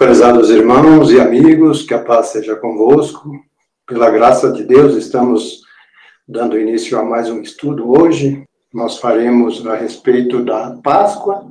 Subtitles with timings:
[0.00, 3.38] Prezados irmãos e amigos, que a paz seja convosco.
[3.86, 5.60] Pela graça de Deus, estamos
[6.26, 8.42] dando início a mais um estudo hoje.
[8.72, 11.44] Nós faremos a respeito da Páscoa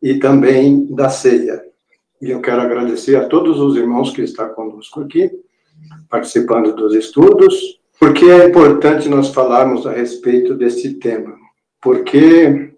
[0.00, 1.64] e também da ceia.
[2.22, 5.32] E eu quero agradecer a todos os irmãos que estão conosco aqui,
[6.08, 11.34] participando dos estudos, porque é importante nós falarmos a respeito desse tema.
[11.82, 12.72] Porque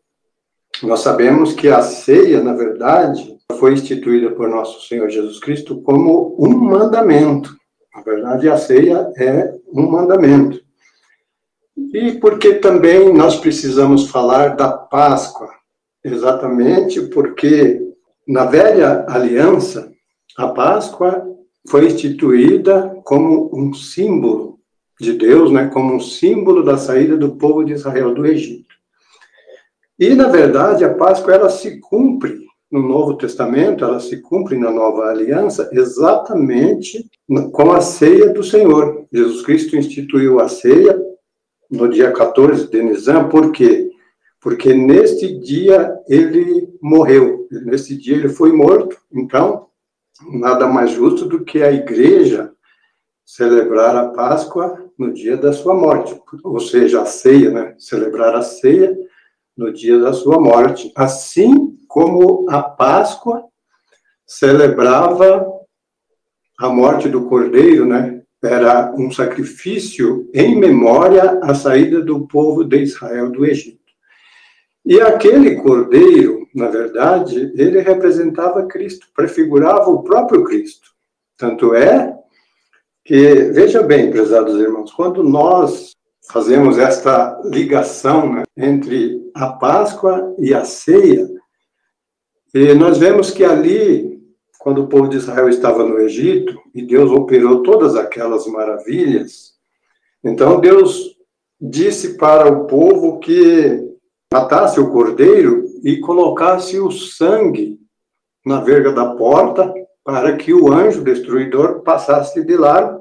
[0.82, 6.36] nós sabemos que a ceia, na verdade, foi instituída por nosso Senhor Jesus Cristo como
[6.38, 7.56] um mandamento.
[7.94, 10.60] Na verdade, a ceia é um mandamento.
[11.92, 15.48] E porque também nós precisamos falar da Páscoa,
[16.04, 17.80] exatamente porque
[18.26, 19.92] na velha aliança,
[20.36, 21.24] a Páscoa
[21.68, 24.58] foi instituída como um símbolo
[25.00, 28.65] de Deus, né, como um símbolo da saída do povo de Israel do Egito.
[29.98, 34.70] E, na verdade, a Páscoa ela se cumpre no Novo Testamento, ela se cumpre na
[34.70, 37.08] Nova Aliança exatamente
[37.52, 39.06] com a ceia do Senhor.
[39.12, 41.00] Jesus Cristo instituiu a ceia
[41.70, 43.90] no dia 14 de Nisan, por quê?
[44.40, 49.66] Porque neste dia ele morreu, neste dia ele foi morto, então
[50.32, 52.52] nada mais justo do que a igreja
[53.24, 57.74] celebrar a Páscoa no dia da sua morte, ou seja, a ceia, né?
[57.78, 58.96] Celebrar a ceia
[59.56, 60.92] no dia da sua morte.
[60.94, 63.44] Assim como a Páscoa
[64.26, 65.46] celebrava
[66.58, 68.22] a morte do cordeiro, né?
[68.42, 73.80] Era um sacrifício em memória à saída do povo de Israel do Egito.
[74.84, 80.90] E aquele cordeiro, na verdade, ele representava Cristo, prefigurava o próprio Cristo.
[81.36, 82.14] Tanto é
[83.04, 85.95] que, veja bem, prezados irmãos, quando nós
[86.30, 91.28] fazemos esta ligação né, entre a Páscoa e a ceia,
[92.54, 94.18] e nós vemos que ali,
[94.58, 99.52] quando o povo de Israel estava no Egito, e Deus operou todas aquelas maravilhas,
[100.24, 101.16] então Deus
[101.60, 103.84] disse para o povo que
[104.32, 107.78] matasse o cordeiro e colocasse o sangue
[108.44, 109.72] na verga da porta
[110.04, 113.00] para que o anjo destruidor passasse de largo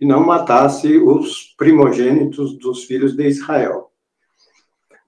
[0.00, 3.90] e não matasse os primogênitos dos filhos de Israel.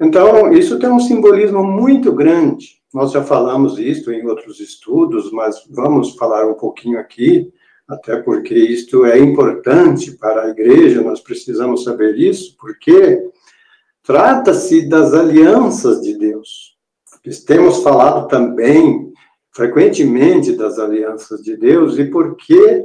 [0.01, 5.63] Então, isso tem um simbolismo muito grande nós já falamos isso em outros estudos, mas
[5.69, 7.53] vamos falar um pouquinho aqui,
[7.87, 13.23] até porque isto é importante para a igreja, nós precisamos saber isso, porque
[14.03, 16.75] trata-se das alianças de Deus.
[17.47, 19.13] Temos falado também
[19.53, 22.83] frequentemente das alianças de Deus e por que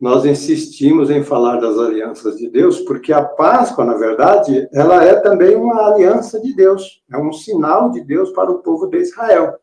[0.00, 5.16] nós insistimos em falar das alianças de Deus, porque a Páscoa, na verdade, ela é
[5.16, 9.58] também uma aliança de Deus, é um sinal de Deus para o povo de Israel.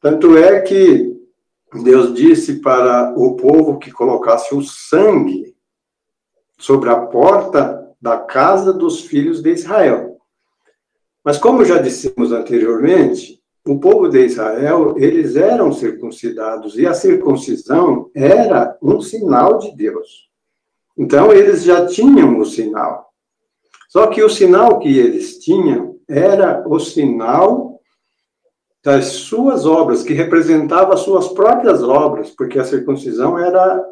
[0.00, 1.16] Tanto é que
[1.84, 5.54] Deus disse para o povo que colocasse o sangue
[6.58, 10.18] sobre a porta da casa dos filhos de Israel.
[11.22, 18.10] Mas como já dissemos anteriormente, o povo de Israel, eles eram circuncidados, e a circuncisão
[18.14, 20.28] era um sinal de Deus.
[20.96, 23.12] Então, eles já tinham o sinal.
[23.88, 27.80] Só que o sinal que eles tinham era o sinal
[28.82, 33.84] das suas obras, que representava as suas próprias obras, porque a circuncisão era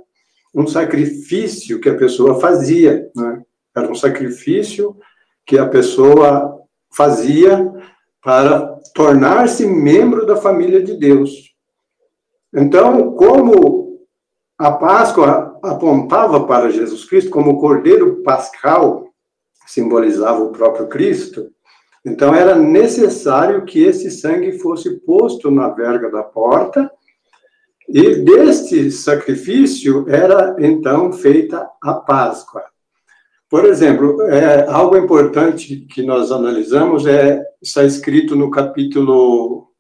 [0.55, 3.43] um sacrifício que a pessoa fazia, né?
[3.77, 4.97] Era um sacrifício
[5.45, 7.71] que a pessoa fazia
[8.27, 11.55] para tornar-se membro da família de Deus.
[12.53, 14.01] Então, como
[14.59, 19.07] a Páscoa apontava para Jesus Cristo, como o cordeiro pascal
[19.65, 21.53] simbolizava o próprio Cristo,
[22.05, 26.91] então era necessário que esse sangue fosse posto na verga da porta,
[27.89, 32.65] e deste sacrifício era então feita a Páscoa.
[33.49, 39.71] Por exemplo, é, algo importante que nós analisamos é está escrito no capítulo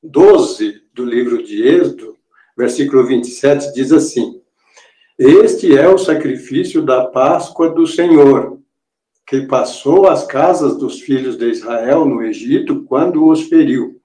[0.00, 2.16] 12 do livro de Êxodo,
[2.56, 4.40] versículo 27, diz assim:
[5.18, 8.60] Este é o sacrifício da Páscoa do Senhor,
[9.26, 14.00] que passou as casas dos filhos de Israel no Egito quando os feriu.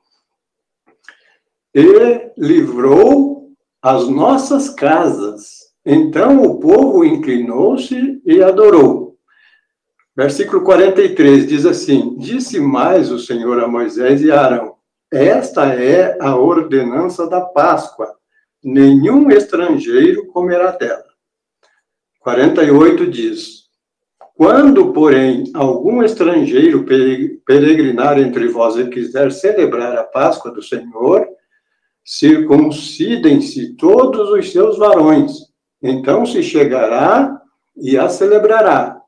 [1.75, 3.51] E livrou
[3.83, 5.58] as nossas casas
[5.91, 9.17] então o povo inclinou-se e adorou.
[10.15, 14.75] Versículo 43 diz assim: Disse mais o Senhor a Moisés e a Arão:
[15.11, 18.13] Esta é a ordenança da Páscoa.
[18.63, 21.05] Nenhum estrangeiro comerá dela.
[22.19, 23.63] 48 diz:
[24.35, 26.85] Quando, porém, algum estrangeiro
[27.45, 31.25] peregrinar entre vós e quiser celebrar a Páscoa do Senhor,
[32.05, 35.48] circuncidem-se todos os seus varões.
[35.81, 37.41] Então se chegará
[37.75, 39.01] e a celebrará.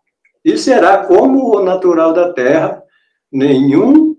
[0.43, 2.81] E será como o natural da terra,
[3.31, 4.15] nenhum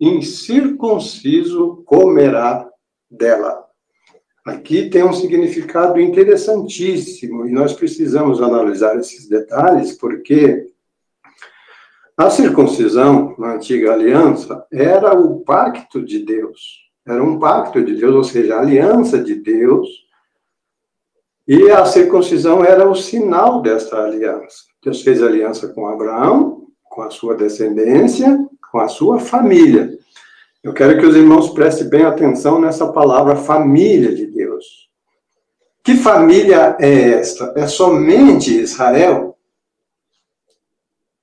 [0.00, 2.68] incircunciso comerá
[3.10, 3.64] dela.
[4.46, 10.66] Aqui tem um significado interessantíssimo e nós precisamos analisar esses detalhes porque
[12.16, 16.86] a circuncisão na antiga aliança era o pacto de Deus.
[17.06, 19.86] Era um pacto de Deus, ou seja, a aliança de Deus.
[21.46, 24.64] E a circuncisão era o sinal desta aliança.
[24.82, 28.38] Deus fez aliança com Abraão, com a sua descendência,
[28.72, 29.96] com a sua família.
[30.62, 34.90] Eu quero que os irmãos prestem bem atenção nessa palavra família de Deus.
[35.84, 37.54] Que família é esta?
[37.56, 39.38] É somente Israel?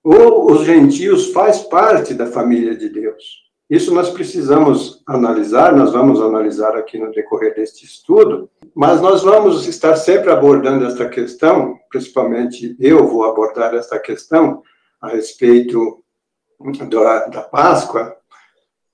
[0.01, 3.42] Ou os gentios faz parte da família de Deus?
[3.69, 9.65] Isso nós precisamos analisar, nós vamos analisar aqui no decorrer deste estudo, mas nós vamos
[9.67, 14.61] estar sempre abordando esta questão, principalmente eu vou abordar esta questão
[15.01, 16.03] a respeito
[16.89, 18.15] da, da Páscoa,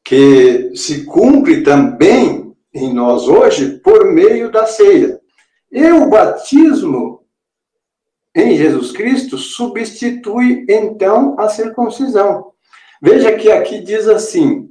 [0.03, 5.19] que se cumpre também em nós hoje por meio da ceia.
[5.71, 7.23] E o batismo
[8.35, 12.53] em Jesus Cristo substitui então a circuncisão.
[13.01, 14.69] Veja que aqui diz assim: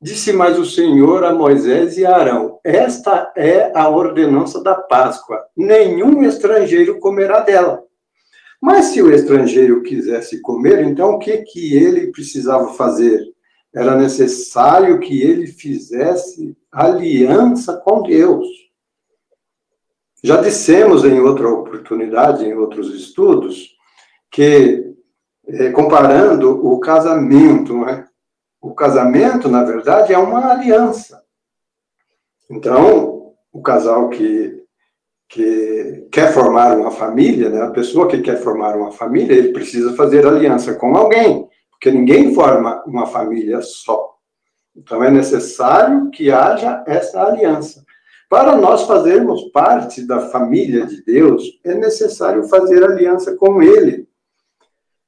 [0.00, 5.44] Disse mais o Senhor a Moisés e a Arão: Esta é a ordenança da Páscoa.
[5.56, 7.82] Nenhum estrangeiro comerá dela.
[8.60, 13.30] Mas se o estrangeiro quisesse comer, então o que que ele precisava fazer?
[13.74, 18.46] era necessário que ele fizesse aliança com Deus.
[20.22, 23.70] Já dissemos em outra oportunidade, em outros estudos,
[24.30, 24.89] que,
[25.54, 28.04] é, comparando o casamento, é?
[28.60, 31.22] o casamento, na verdade, é uma aliança.
[32.50, 34.62] Então, o casal que,
[35.28, 37.62] que quer formar uma família, né?
[37.62, 41.48] a pessoa que quer formar uma família, ele precisa fazer aliança com alguém
[41.80, 44.14] porque ninguém forma uma família só.
[44.76, 47.82] Então é necessário que haja essa aliança.
[48.28, 54.06] Para nós fazermos parte da família de Deus, é necessário fazer aliança com Ele.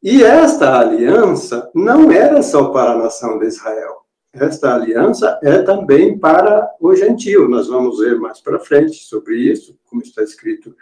[0.03, 4.03] E esta aliança não era só para a nação de Israel.
[4.33, 7.49] Esta aliança é também para o gentio.
[7.49, 10.75] Nós vamos ver mais para frente sobre isso, como está escrito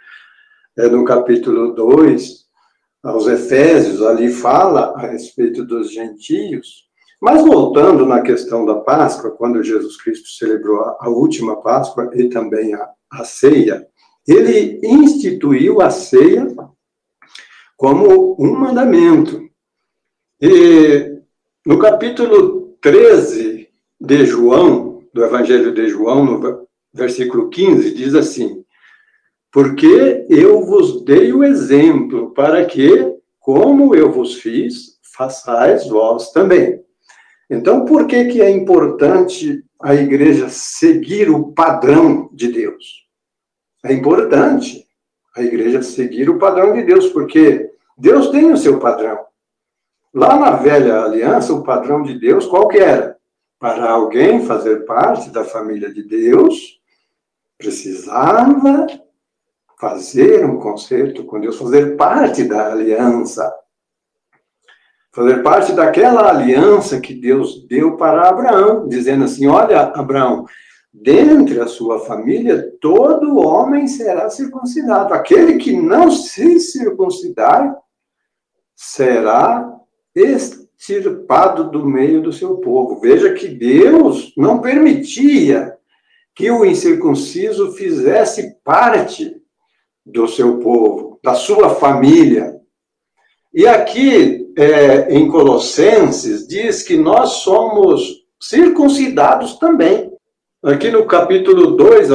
[0.77, 2.41] é, no capítulo 2
[3.03, 6.85] aos Efésios, ali fala a respeito dos gentios.
[7.19, 12.73] Mas voltando na questão da Páscoa, quando Jesus Cristo celebrou a, última Páscoa e também
[12.73, 13.85] a, a ceia,
[14.27, 16.47] ele instituiu a ceia
[17.81, 19.49] como um mandamento.
[20.39, 21.19] E
[21.65, 23.67] no capítulo 13
[23.99, 28.63] de João, do Evangelho de João, no versículo 15, diz assim:
[29.51, 36.79] porque eu vos dei o exemplo para que, como eu vos fiz, façais vós também.
[37.49, 43.07] Então, por que, que é importante a igreja seguir o padrão de Deus?
[43.83, 44.85] É importante
[45.35, 49.25] a igreja seguir o padrão de Deus, porque Deus tem o seu padrão.
[50.13, 53.17] Lá na velha aliança, o padrão de Deus qual que era?
[53.59, 56.81] Para alguém fazer parte da família de Deus,
[57.57, 58.87] precisava
[59.79, 63.51] fazer um concerto com Deus, fazer parte da aliança.
[65.13, 70.45] Fazer parte daquela aliança que Deus deu para Abraão, dizendo assim: Olha, Abraão,
[70.93, 75.13] dentre a sua família, todo homem será circuncidado.
[75.13, 77.77] Aquele que não se circuncidar
[78.75, 79.71] será
[80.13, 82.99] extirpado do meio do seu povo.
[82.99, 85.77] Veja que Deus não permitia
[86.35, 89.41] que o incircunciso fizesse parte
[90.05, 92.59] do seu povo, da sua família.
[93.53, 100.10] E aqui, é, em Colossenses, diz que nós somos circuncidados também.
[100.63, 102.09] Aqui no capítulo 2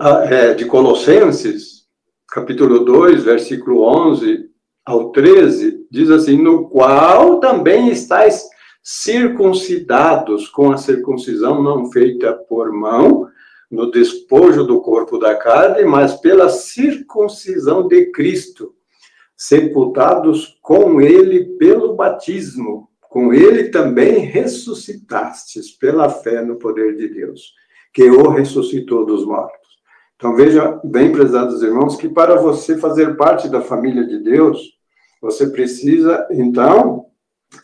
[0.00, 1.84] ah, é, de Colossenses,
[2.28, 4.50] capítulo 2, versículo 11
[4.84, 8.42] ao 13, diz assim: No qual também estáis
[8.82, 13.28] circuncidados com a circuncisão não feita por mão,
[13.70, 18.74] no despojo do corpo da carne, mas pela circuncisão de Cristo,
[19.36, 27.54] sepultados com ele pelo batismo, com ele também ressuscitastes pela fé no poder de Deus,
[27.96, 29.70] que o ressuscitou dos mortos.
[30.16, 34.58] Então veja bem, prezados irmãos, que para você fazer parte da família de Deus,
[35.18, 37.06] você precisa então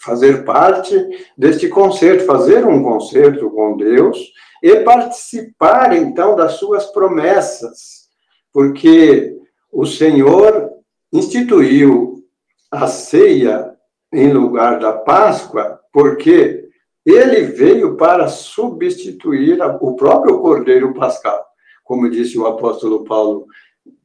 [0.03, 0.97] fazer parte
[1.37, 8.09] deste concerto, fazer um concerto com Deus e participar então das suas promessas,
[8.55, 9.37] porque
[9.71, 10.71] o Senhor
[11.13, 12.25] instituiu
[12.71, 13.71] a ceia
[14.11, 16.62] em lugar da Páscoa, porque
[17.05, 21.45] ele veio para substituir o próprio Cordeiro Pascal.
[21.83, 23.47] Como disse o apóstolo Paulo,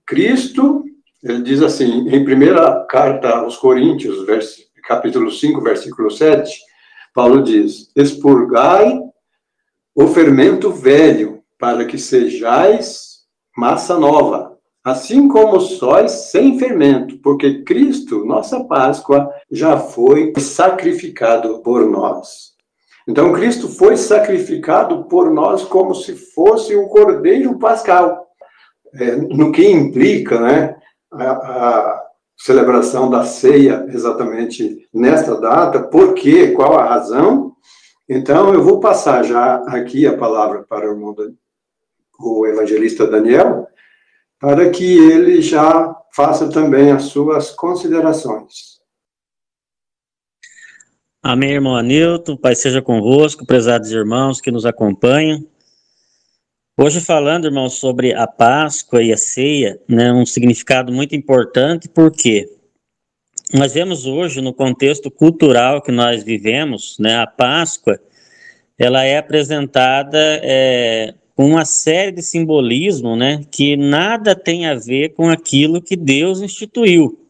[0.06, 0.84] Cristo,
[1.24, 4.26] ele diz assim, em primeira carta aos Coríntios,
[4.88, 6.60] capítulo 5, versículo 7,
[7.14, 9.00] Paulo diz: Expurgai
[9.96, 13.26] o fermento velho, para que sejais
[13.58, 21.90] massa nova, assim como sóis sem fermento, porque Cristo, nossa Páscoa, já foi sacrificado por
[21.90, 22.57] nós.
[23.08, 28.28] Então, Cristo foi sacrificado por nós como se fosse um cordeiro pascal,
[28.94, 30.76] é, no que implica né,
[31.12, 32.04] a, a
[32.38, 36.52] celebração da ceia exatamente nesta data, por quê?
[36.52, 37.56] Qual a razão?
[38.10, 41.16] Então, eu vou passar já aqui a palavra para o,
[42.20, 43.68] o evangelista Daniel,
[44.40, 48.77] para que ele já faça também as suas considerações.
[51.30, 55.46] Amém, irmão Anilton, Pai seja convosco, prezados irmãos que nos acompanham.
[56.80, 62.50] Hoje falando, irmãos, sobre a Páscoa e a ceia, né, um significado muito importante, porque
[63.54, 68.00] nós vemos hoje no contexto cultural que nós vivemos, né, a Páscoa,
[68.80, 75.10] ela é apresentada é, com uma série de simbolismo, né, que nada tem a ver
[75.10, 77.27] com aquilo que Deus instituiu.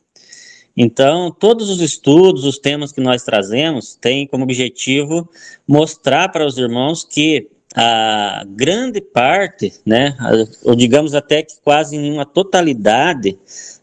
[0.80, 5.28] Então, todos os estudos, os temas que nós trazemos, têm como objetivo
[5.68, 10.16] mostrar para os irmãos que a grande parte, né,
[10.64, 13.38] ou digamos até que quase nenhuma totalidade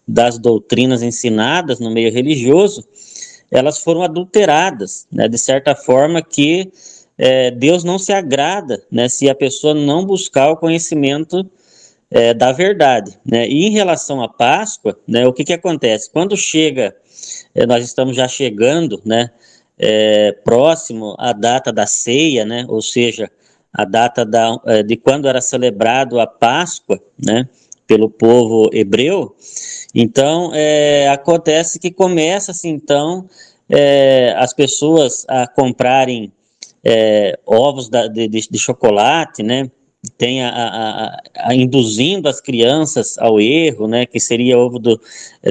[0.07, 2.85] das doutrinas ensinadas no meio religioso,
[3.51, 6.73] elas foram adulteradas, né, de certa forma que
[7.19, 11.49] é, Deus não se agrada né, se a pessoa não buscar o conhecimento
[12.15, 13.19] é, da verdade.
[13.27, 13.49] Né?
[13.49, 16.09] E em relação à Páscoa, né, o que, que acontece?
[16.09, 16.95] Quando chega,
[17.53, 19.33] é, nós estamos já chegando né,
[19.77, 23.29] é, próximo à data da ceia, né, ou seja,
[23.73, 27.49] a data da, é, de quando era celebrado a Páscoa né,
[27.85, 29.35] pelo povo hebreu,
[29.93, 33.29] então é, acontece que começa-se então
[34.37, 36.31] as pessoas a comprarem
[36.85, 39.71] é, ovos da, de, de, chocolate, né?
[40.19, 44.07] Tem a, a, a, induzindo as crianças ao erro, né?
[44.07, 45.01] Que seria ovo do,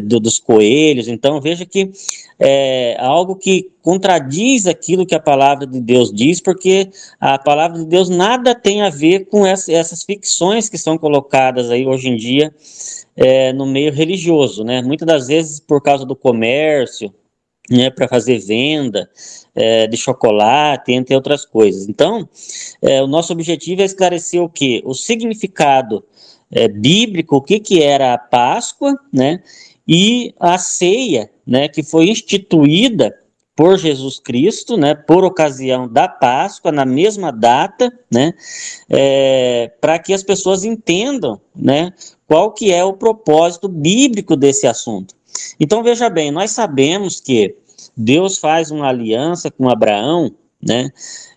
[0.04, 1.08] do dos coelhos.
[1.08, 1.92] Então veja que
[2.40, 7.86] é algo que contradiz aquilo que a palavra de Deus diz, porque a palavra de
[7.86, 12.16] Deus nada tem a ver com essa, essas ficções que são colocadas aí hoje em
[12.16, 12.54] dia
[13.16, 14.82] é, no meio religioso, né?
[14.82, 17.14] Muitas das vezes por causa do comércio,
[17.70, 19.10] né, para fazer venda
[19.56, 21.88] é, de chocolate, entre outras coisas.
[21.88, 22.28] Então,
[22.82, 24.82] é, o nosso objetivo é esclarecer o que?
[24.86, 26.04] O significado
[26.52, 29.42] é, bíblico, o que, que era a Páscoa, né,
[29.88, 33.18] e a ceia, né, que foi instituída
[33.56, 38.34] por Jesus Cristo, né, por ocasião da Páscoa, na mesma data, né,
[38.90, 41.92] é, para que as pessoas entendam, né,
[42.28, 45.16] qual que é o propósito bíblico desse assunto.
[45.60, 47.56] Então veja bem, nós sabemos que
[47.96, 50.90] Deus faz uma aliança com Abraão, né,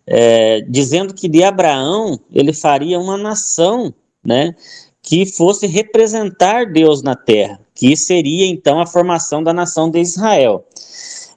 [0.07, 3.93] é, dizendo que de Abraão ele faria uma nação,
[4.25, 4.55] né,
[5.03, 10.65] que fosse representar Deus na terra, que seria então a formação da nação de Israel.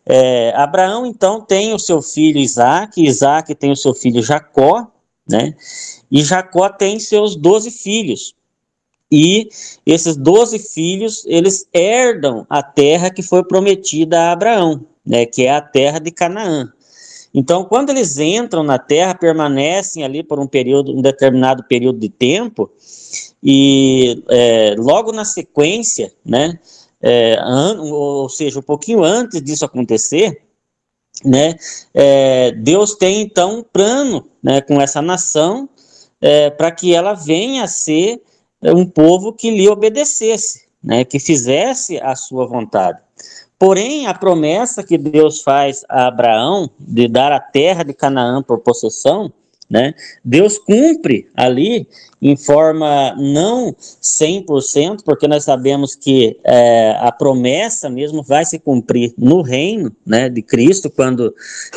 [0.06, 4.92] É, Abraão então tem o seu filho Isaac, Isaac tem o seu filho Jacó,
[5.28, 5.56] né,
[6.12, 8.34] e Jacó tem seus doze filhos.
[9.12, 9.50] E
[9.86, 15.52] esses doze filhos, eles herdam a terra que foi prometida a Abraão, né, que é
[15.52, 16.72] a terra de Canaã.
[17.34, 22.10] Então, quando eles entram na terra, permanecem ali por um período, um determinado período de
[22.10, 22.72] tempo,
[23.42, 26.60] e é, logo na sequência, né,
[27.02, 27.40] é,
[27.80, 30.44] ou seja, um pouquinho antes disso acontecer,
[31.24, 31.56] né,
[31.94, 35.68] é, Deus tem então um plano né, com essa nação
[36.22, 38.22] é, para que ela venha a ser
[38.64, 43.00] um povo que lhe obedecesse, né, que fizesse a sua vontade.
[43.58, 48.60] Porém, a promessa que Deus faz a Abraão de dar a terra de Canaã por
[48.60, 49.32] possessão,
[49.70, 49.94] né,
[50.26, 51.88] Deus cumpre ali
[52.22, 59.14] em forma não 100%, porque nós sabemos que é, a promessa mesmo vai se cumprir
[59.18, 61.34] no reino né, de Cristo, quando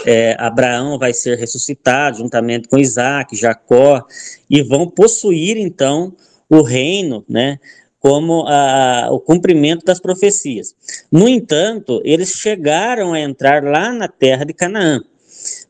[0.06, 4.02] é, Abraão vai ser ressuscitado juntamente com Isaac, Jacó,
[4.48, 6.14] e vão possuir então
[6.52, 7.58] o reino, né,
[7.98, 10.74] como a, o cumprimento das profecias.
[11.10, 15.02] No entanto, eles chegaram a entrar lá na terra de Canaã.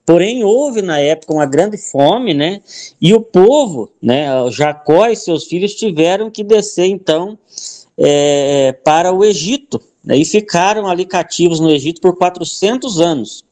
[0.04, 2.60] Porém, houve na época uma grande fome, né?
[3.00, 7.38] E o povo, né, Jacó e seus filhos tiveram que descer então
[7.96, 13.44] é, para o Egito, né, e ficaram ali cativos no Egito por 400 anos.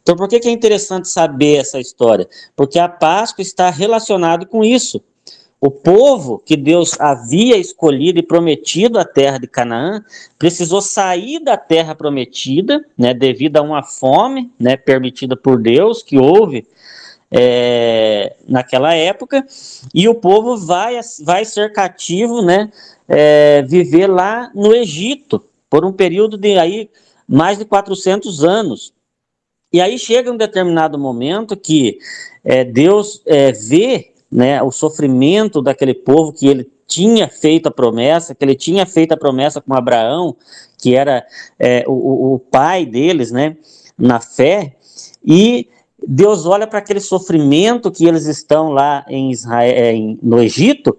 [0.00, 2.28] Então, por que, que é interessante saber essa história?
[2.54, 5.02] Porque a Páscoa está relacionado com isso.
[5.60, 10.04] O povo que Deus havia escolhido e prometido a terra de Canaã
[10.38, 16.18] precisou sair da terra prometida, né, devido a uma fome, né, permitida por Deus que
[16.18, 16.66] houve
[17.30, 19.46] é, naquela época,
[19.94, 22.70] e o povo vai, vai ser cativo, né,
[23.08, 26.90] é, viver lá no Egito por um período de aí
[27.26, 28.92] mais de 400 anos.
[29.72, 31.98] E aí chega um determinado momento que
[32.44, 38.34] é, Deus é, vê né, o sofrimento daquele povo que ele tinha feito a promessa,
[38.34, 40.36] que ele tinha feito a promessa com Abraão,
[40.78, 41.24] que era
[41.58, 43.56] é, o, o, pai deles, né,
[43.98, 44.76] na fé,
[45.24, 45.68] e
[46.06, 50.96] Deus olha para aquele sofrimento que eles estão lá em Israel, é, no Egito,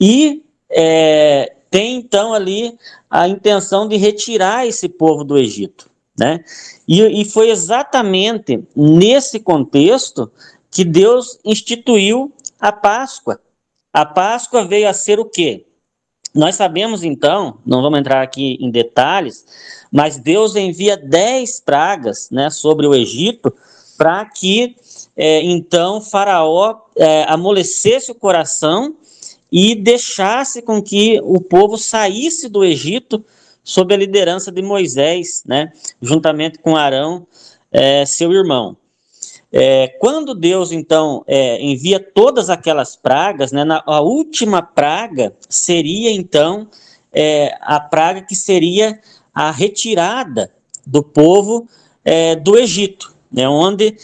[0.00, 2.76] e é, tem então ali
[3.08, 5.88] a intenção de retirar esse povo do Egito.
[6.16, 6.44] Né?
[6.86, 10.30] E, e foi exatamente nesse contexto
[10.70, 12.32] que Deus instituiu
[12.64, 13.38] a Páscoa.
[13.92, 15.66] A Páscoa veio a ser o quê?
[16.34, 19.44] Nós sabemos então, não vamos entrar aqui em detalhes,
[19.92, 23.54] mas Deus envia dez pragas né, sobre o Egito
[23.98, 24.76] para que
[25.14, 28.96] é, então Faraó é, amolecesse o coração
[29.52, 33.22] e deixasse com que o povo saísse do Egito
[33.62, 37.26] sob a liderança de Moisés, né, juntamente com Arão,
[37.70, 38.74] é, seu irmão.
[39.56, 46.10] É, quando Deus, então, é, envia todas aquelas pragas, né, na, a última praga seria,
[46.10, 46.68] então,
[47.12, 48.98] é, a praga que seria
[49.32, 50.52] a retirada
[50.84, 51.68] do povo
[52.04, 53.96] é, do Egito, né, onde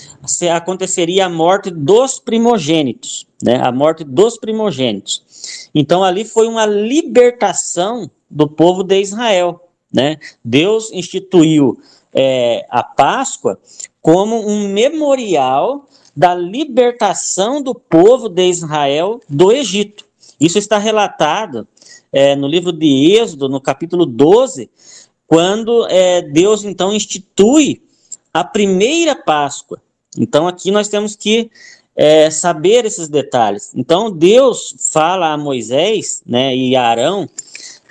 [0.54, 5.69] aconteceria a morte dos primogênitos, né, a morte dos primogênitos.
[5.75, 9.69] Então, ali foi uma libertação do povo de Israel.
[9.92, 10.16] Né?
[10.45, 11.81] Deus instituiu
[12.14, 13.59] é, a Páscoa
[14.01, 15.87] como um memorial
[16.17, 20.05] da libertação do povo de Israel do Egito.
[20.41, 21.67] Isso está relatado
[22.13, 24.71] é, no livro de Êxodo, no capítulo 12,
[25.27, 27.83] quando é, Deus então institui
[28.33, 29.81] a primeira Páscoa.
[30.17, 31.51] Então aqui nós temos que
[31.95, 33.73] é, saber esses detalhes.
[33.75, 37.29] Então Deus fala a Moisés né, e a Arão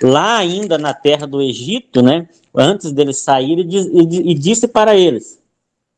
[0.02, 5.39] lá ainda na terra do Egito, né, antes deles saírem, e, e disse para eles: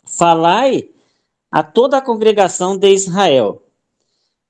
[0.05, 0.89] Falai
[1.51, 3.63] a toda a congregação de Israel.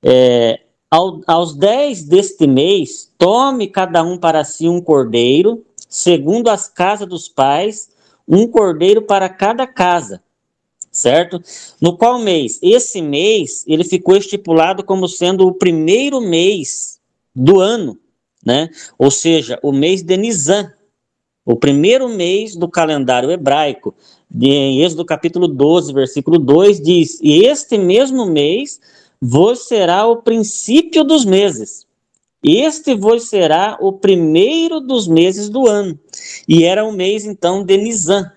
[0.01, 6.67] É, ao, aos dez deste mês, tome cada um para si um cordeiro, segundo as
[6.67, 7.89] casas dos pais,
[8.27, 10.23] um cordeiro para cada casa,
[10.91, 11.41] certo?
[11.81, 12.59] No qual mês?
[12.61, 16.99] Esse mês, ele ficou estipulado como sendo o primeiro mês
[17.35, 17.97] do ano,
[18.45, 18.69] né?
[18.97, 20.71] Ou seja, o mês de Nisan,
[21.45, 23.93] o primeiro mês do calendário hebraico.
[24.33, 28.79] Em Êxodo capítulo 12, versículo 2 diz: "E este mesmo mês
[29.21, 31.85] vos será o princípio dos meses.
[32.43, 35.97] Este vos será o primeiro dos meses do ano."
[36.47, 38.31] E era o mês então de Nisan.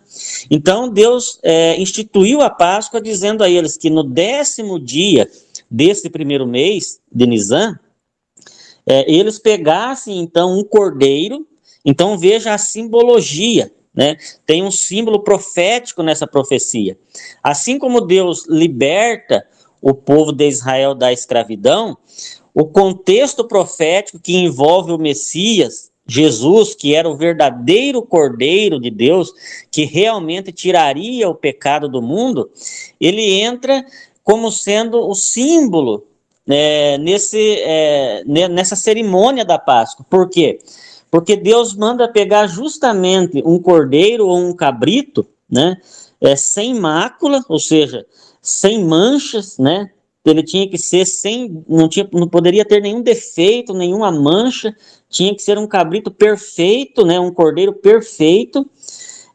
[0.51, 5.31] Então Deus é, instituiu a Páscoa dizendo a eles que no décimo dia
[5.71, 7.79] desse primeiro mês de Nisan,
[8.87, 11.47] é, eles pegassem então um cordeiro,
[11.87, 14.17] então veja a simbologia, né?
[14.45, 16.99] Tem um símbolo profético nessa profecia.
[17.43, 19.47] Assim como Deus liberta
[19.81, 21.97] o povo de Israel da escravidão,
[22.53, 29.33] o contexto profético que envolve o Messias, Jesus, que era o verdadeiro Cordeiro de Deus,
[29.71, 32.51] que realmente tiraria o pecado do mundo,
[33.01, 33.85] ele entra
[34.23, 36.07] como sendo o símbolo
[36.49, 40.07] é, nesse, é, nessa cerimônia da Páscoa.
[40.09, 40.59] Por quê?
[40.59, 40.67] Porque
[41.43, 45.77] Deus manda pegar justamente um cordeiro ou um cabrito, né,
[46.21, 48.07] é, sem mácula, ou seja,
[48.41, 49.91] sem manchas, né,
[50.25, 54.75] ele tinha que ser sem, não, tinha, não poderia ter nenhum defeito, nenhuma mancha,
[55.09, 58.69] tinha que ser um cabrito perfeito, né, um cordeiro perfeito,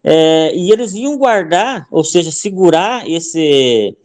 [0.03, 3.95] é, e eles iam guardar, ou seja, segurar esse,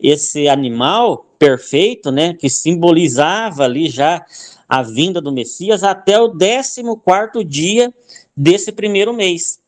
[0.00, 4.24] esse animal perfeito, né, que simbolizava ali já
[4.68, 7.92] a vinda do Messias, até o 14 dia
[8.36, 9.58] desse primeiro mês.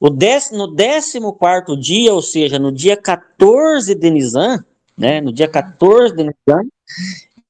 [0.00, 4.64] O dec, no 14 dia, ou seja, no dia 14 de Nisan,
[4.96, 6.68] né, no dia 14 de Nisan,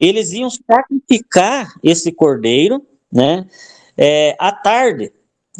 [0.00, 2.82] eles iam sacrificar esse cordeiro,
[3.12, 3.46] né,
[3.96, 5.12] é, à tarde.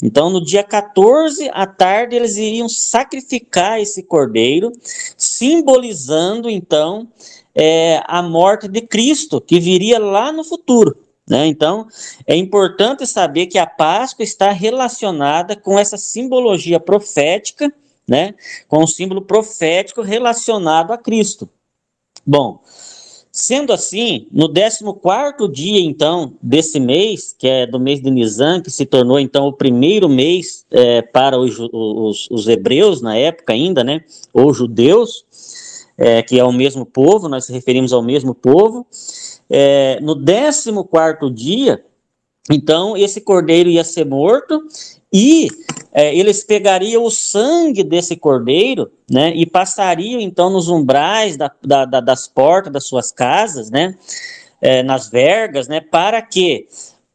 [0.03, 4.73] Então, no dia 14 à tarde, eles iriam sacrificar esse cordeiro,
[5.17, 7.09] simbolizando então
[7.55, 10.97] é, a morte de Cristo, que viria lá no futuro.
[11.29, 11.47] Né?
[11.47, 11.87] Então,
[12.27, 17.73] é importante saber que a Páscoa está relacionada com essa simbologia profética,
[18.07, 18.35] né?
[18.67, 21.49] com o símbolo profético relacionado a Cristo.
[22.27, 22.61] Bom,
[23.31, 28.69] Sendo assim, no 14 dia, então, desse mês, que é do mês de Nisan, que
[28.69, 33.85] se tornou, então, o primeiro mês é, para os, os, os, hebreus, na época ainda,
[33.85, 35.25] né, ou judeus,
[35.97, 38.85] é, que é o mesmo povo, nós nos referimos ao mesmo povo,
[39.51, 40.15] é, no
[40.85, 41.85] 14 dia,
[42.51, 44.63] então, esse cordeiro ia ser morto
[45.13, 45.49] e
[45.93, 51.85] é, eles pegariam o sangue desse cordeiro, né, e passariam então nos umbrais da, da,
[51.85, 53.97] da, das portas das suas casas, né,
[54.61, 56.67] é, nas vergas, né, para que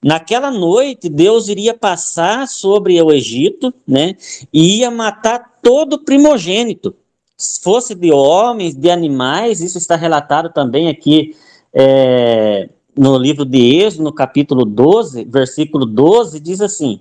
[0.03, 4.15] naquela noite Deus iria passar sobre o Egito, né,
[4.51, 6.95] e ia matar todo primogênito,
[7.37, 11.35] se fosse de homens, de animais, isso está relatado também aqui
[11.73, 16.99] é, no livro de Êxodo, no capítulo 12, versículo 12, diz assim: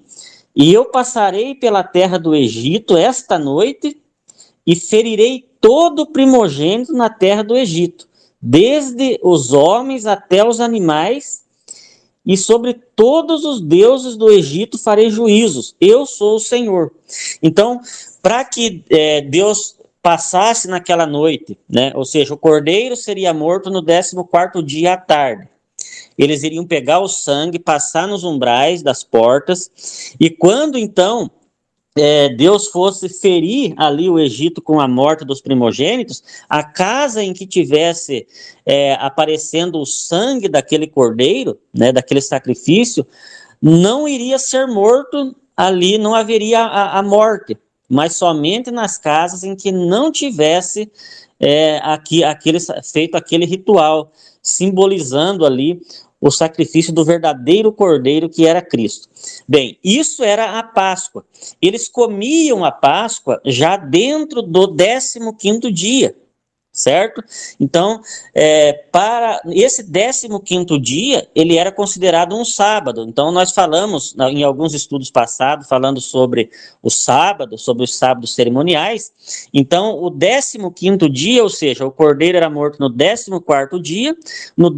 [0.54, 3.96] e eu passarei pela terra do Egito esta noite
[4.66, 8.06] e ferirei todo primogênito na terra do Egito,
[8.40, 11.42] desde os homens até os animais,
[12.24, 15.74] e sobre todos os deuses do Egito farei juízos.
[15.80, 16.92] Eu sou o Senhor.
[17.42, 17.80] Então,
[18.22, 21.92] para que é, Deus passasse naquela noite, né?
[21.94, 25.48] Ou seja, o cordeiro seria morto no 14 quarto dia à tarde
[26.16, 31.30] eles iriam pegar o sangue, passar nos umbrais das portas, e quando então
[31.96, 37.32] é, Deus fosse ferir ali o Egito com a morte dos primogênitos, a casa em
[37.32, 38.26] que tivesse
[38.64, 43.06] é, aparecendo o sangue daquele cordeiro, né, daquele sacrifício,
[43.60, 47.58] não iria ser morto ali, não haveria a, a morte,
[47.92, 50.90] mas somente nas casas em que não tivesse
[51.38, 52.58] é, aqui, aquele,
[52.90, 54.10] feito aquele ritual,
[54.42, 55.78] simbolizando ali
[56.18, 59.10] o sacrifício do verdadeiro cordeiro que era Cristo.
[59.46, 61.22] Bem, isso era a Páscoa.
[61.60, 66.16] Eles comiam a Páscoa já dentro do 15 quinto dia
[66.72, 67.22] certo?
[67.60, 68.00] Então,
[68.34, 69.82] é, para esse
[70.40, 73.04] 15 dia, ele era considerado um sábado.
[73.06, 76.50] Então, nós falamos em alguns estudos passados, falando sobre
[76.82, 79.12] o sábado, sobre os sábados cerimoniais.
[79.52, 80.10] Então, o
[80.70, 82.88] 15 dia, ou seja, o cordeiro era morto no
[83.40, 84.16] 14 dia,
[84.56, 84.70] no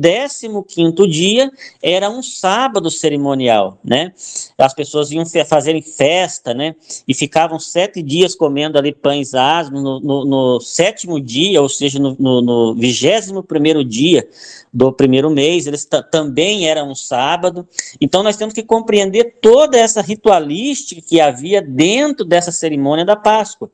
[0.64, 4.12] 15 dia era um sábado cerimonial, né?
[4.58, 6.74] As pessoas iam fazerem festa, né?
[7.06, 11.83] E ficavam sete dias comendo ali pães asmos, no, no, no sétimo dia, ou seja,
[11.90, 14.28] seja, no vigésimo primeiro dia
[14.72, 17.66] do primeiro mês, eles também era um sábado.
[18.00, 23.70] Então nós temos que compreender toda essa ritualística que havia dentro dessa cerimônia da Páscoa.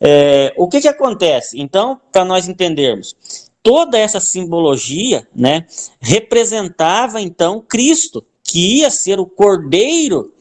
[0.00, 1.60] É, o que que acontece?
[1.60, 3.16] Então, para nós entendermos,
[3.62, 5.66] toda essa simbologia, né,
[6.00, 10.32] representava então Cristo, que ia ser o Cordeiro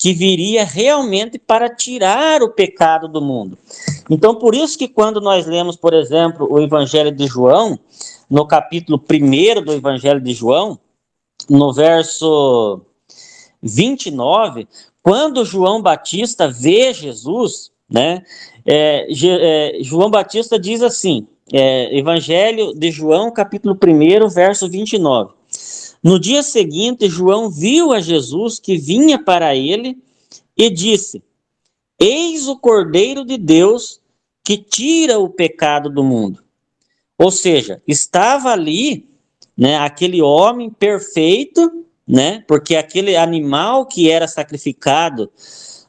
[0.00, 3.58] que viria realmente para tirar o pecado do mundo.
[4.10, 7.78] Então, por isso que quando nós lemos, por exemplo, o Evangelho de João,
[8.28, 10.80] no capítulo 1 do Evangelho de João,
[11.48, 12.80] no verso
[13.62, 14.66] 29,
[15.00, 18.24] quando João Batista vê Jesus, né,
[18.66, 25.34] é, é, João Batista diz assim, é, Evangelho de João, capítulo 1, verso 29.
[26.02, 29.98] No dia seguinte, João viu a Jesus que vinha para ele
[30.56, 31.22] e disse:
[31.98, 33.99] Eis o Cordeiro de Deus
[34.50, 36.42] que tira o pecado do mundo.
[37.16, 39.08] Ou seja, estava ali,
[39.56, 45.30] né, aquele homem perfeito, né, porque aquele animal que era sacrificado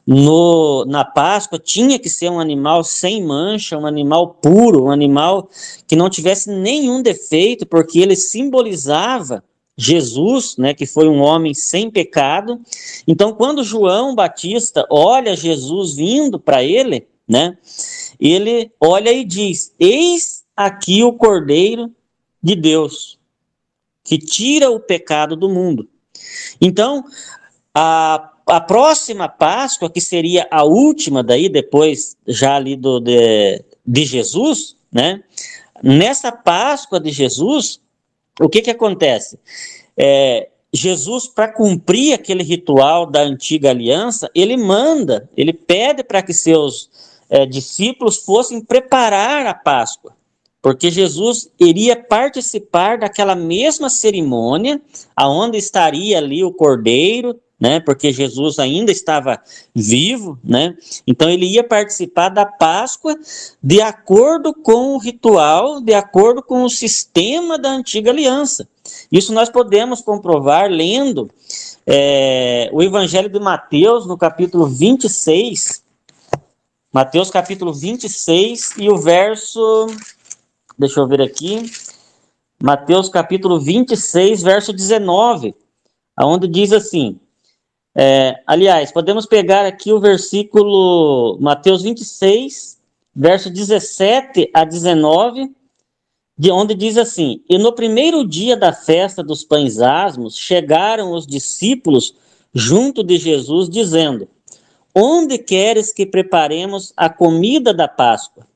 [0.06, 5.50] no, na Páscoa tinha que ser um animal sem mancha, um animal puro, um animal
[5.88, 9.42] que não tivesse nenhum defeito, porque ele simbolizava
[9.76, 12.60] Jesus, né, que foi um homem sem pecado.
[13.08, 17.56] Então, quando João Batista olha Jesus vindo para ele, né,
[18.30, 21.90] ele olha e diz: Eis aqui o Cordeiro
[22.42, 23.18] de Deus,
[24.04, 25.88] que tira o pecado do mundo.
[26.60, 27.04] Então,
[27.74, 34.04] a, a próxima Páscoa, que seria a última daí, depois já ali do, de, de
[34.04, 35.22] Jesus, né,
[35.82, 37.80] nessa Páscoa de Jesus,
[38.40, 39.38] o que que acontece?
[39.96, 46.32] É, Jesus, para cumprir aquele ritual da antiga aliança, ele manda, ele pede para que
[46.32, 46.88] seus
[47.32, 50.14] é, discípulos fossem preparar a Páscoa,
[50.60, 54.82] porque Jesus iria participar daquela mesma cerimônia,
[55.16, 57.80] aonde estaria ali o cordeiro, né?
[57.80, 59.40] Porque Jesus ainda estava
[59.74, 60.76] vivo, né?
[61.06, 63.16] Então ele ia participar da Páscoa
[63.62, 68.68] de acordo com o ritual, de acordo com o sistema da antiga aliança.
[69.10, 71.30] Isso nós podemos comprovar lendo
[71.86, 75.81] é, o Evangelho de Mateus, no capítulo 26.
[76.92, 79.86] Mateus, capítulo 26, e o verso.
[80.78, 81.72] Deixa eu ver aqui.
[82.62, 85.54] Mateus, capítulo 26, verso 19,
[86.14, 87.18] aonde diz assim:
[87.94, 92.78] é, aliás, podemos pegar aqui o versículo Mateus 26,
[93.16, 95.50] verso 17 a 19,
[96.36, 101.26] de onde diz assim: E no primeiro dia da festa dos pães asmos, chegaram os
[101.26, 102.14] discípulos
[102.52, 104.28] junto de Jesus, dizendo:
[104.94, 108.46] Onde queres que preparemos a comida da Páscoa?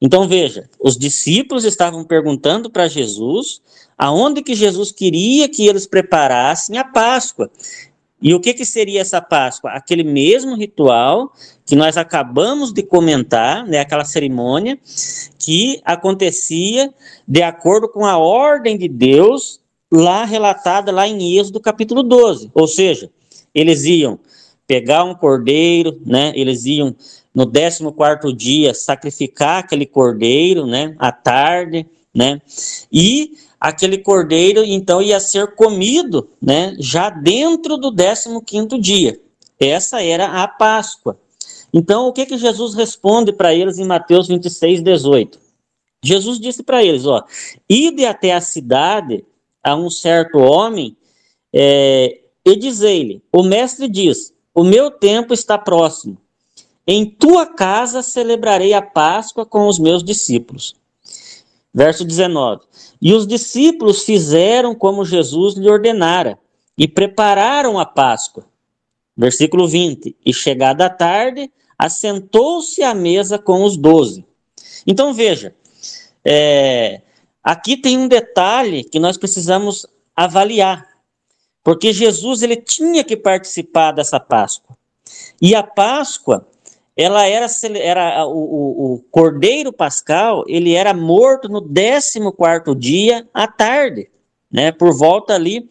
[0.00, 3.60] Então veja, os discípulos estavam perguntando para Jesus
[3.98, 7.50] aonde que Jesus queria que eles preparassem a Páscoa.
[8.22, 9.72] E o que, que seria essa Páscoa?
[9.72, 11.32] Aquele mesmo ritual
[11.66, 14.78] que nós acabamos de comentar, né, aquela cerimônia
[15.38, 16.92] que acontecia
[17.26, 19.60] de acordo com a ordem de Deus
[19.90, 22.50] lá relatada lá em Êxodo capítulo 12.
[22.54, 23.10] Ou seja,
[23.54, 24.18] eles iam
[24.70, 26.94] pegar um cordeiro, né, eles iam
[27.34, 32.40] no 14 dia sacrificar aquele cordeiro, né, à tarde, né,
[32.92, 39.20] e aquele cordeiro então ia ser comido, né, já dentro do 15º dia.
[39.58, 41.18] Essa era a Páscoa.
[41.74, 45.36] Então, o que que Jesus responde para eles em Mateus 26, 18?
[46.00, 47.24] Jesus disse para eles, ó,
[47.68, 49.24] ide até a cidade
[49.64, 50.96] a um certo homem
[51.52, 56.18] é, e dizei-lhe, o mestre diz, o meu tempo está próximo,
[56.86, 60.76] em tua casa celebrarei a Páscoa com os meus discípulos.
[61.72, 62.60] Verso 19.
[63.00, 66.38] E os discípulos fizeram como Jesus lhe ordenara
[66.76, 68.44] e prepararam a Páscoa.
[69.16, 70.14] Versículo 20.
[70.26, 74.26] E chegada a tarde, assentou-se à mesa com os doze.
[74.86, 75.54] Então veja,
[76.22, 77.00] é,
[77.42, 80.86] aqui tem um detalhe que nós precisamos avaliar,
[81.62, 84.76] porque Jesus ele tinha que participar dessa Páscoa.
[85.40, 86.46] E a Páscoa
[86.96, 87.46] ela era,
[87.76, 94.10] era o, o, o, cordeiro pascal, ele era morto no 14 dia à tarde,
[94.52, 95.68] né, por volta ali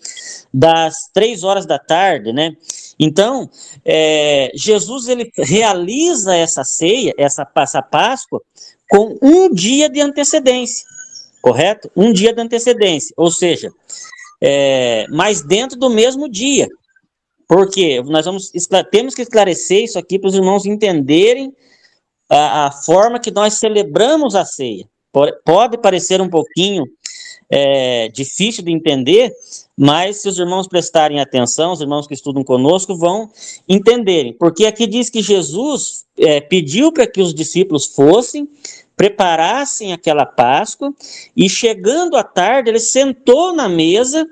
[0.51, 2.55] das três horas da tarde, né,
[2.99, 3.49] então,
[3.85, 8.41] é, Jesus, ele realiza essa ceia, essa, essa Páscoa,
[8.89, 10.85] com um dia de antecedência,
[11.41, 11.89] correto?
[11.95, 13.71] Um dia de antecedência, ou seja,
[14.41, 16.67] é, mas dentro do mesmo dia,
[17.47, 18.51] porque nós vamos
[18.91, 21.53] temos que esclarecer isso aqui para os irmãos entenderem
[22.29, 24.87] a, a, forma que nós celebramos a ceia.
[25.43, 26.85] Pode parecer um pouquinho
[27.49, 29.33] é, difícil de entender,
[29.75, 33.31] mas se os irmãos prestarem atenção, os irmãos que estudam conosco vão
[33.67, 34.33] entenderem.
[34.33, 38.47] Porque aqui diz que Jesus é, pediu para que os discípulos fossem,
[38.99, 40.93] preparassem aquela Páscoa,
[41.33, 44.27] e chegando à tarde, ele sentou na mesa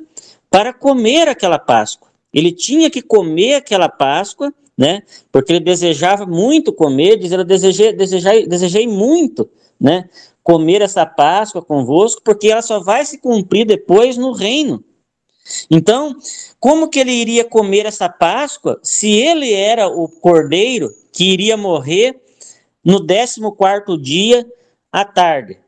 [0.49, 2.09] para comer aquela Páscoa.
[2.33, 5.03] Ele tinha que comer aquela Páscoa, né?
[5.31, 9.49] Porque ele desejava muito comer, diz, eu desejei, desejei, desejei muito,
[9.79, 10.09] né?
[10.43, 14.83] Comer essa Páscoa convosco, porque ela só vai se cumprir depois no reino.
[15.71, 16.13] Então,
[16.59, 22.21] como que ele iria comer essa Páscoa se ele era o cordeiro que iria morrer
[22.83, 24.45] no 14 dia
[25.01, 25.59] à tarde?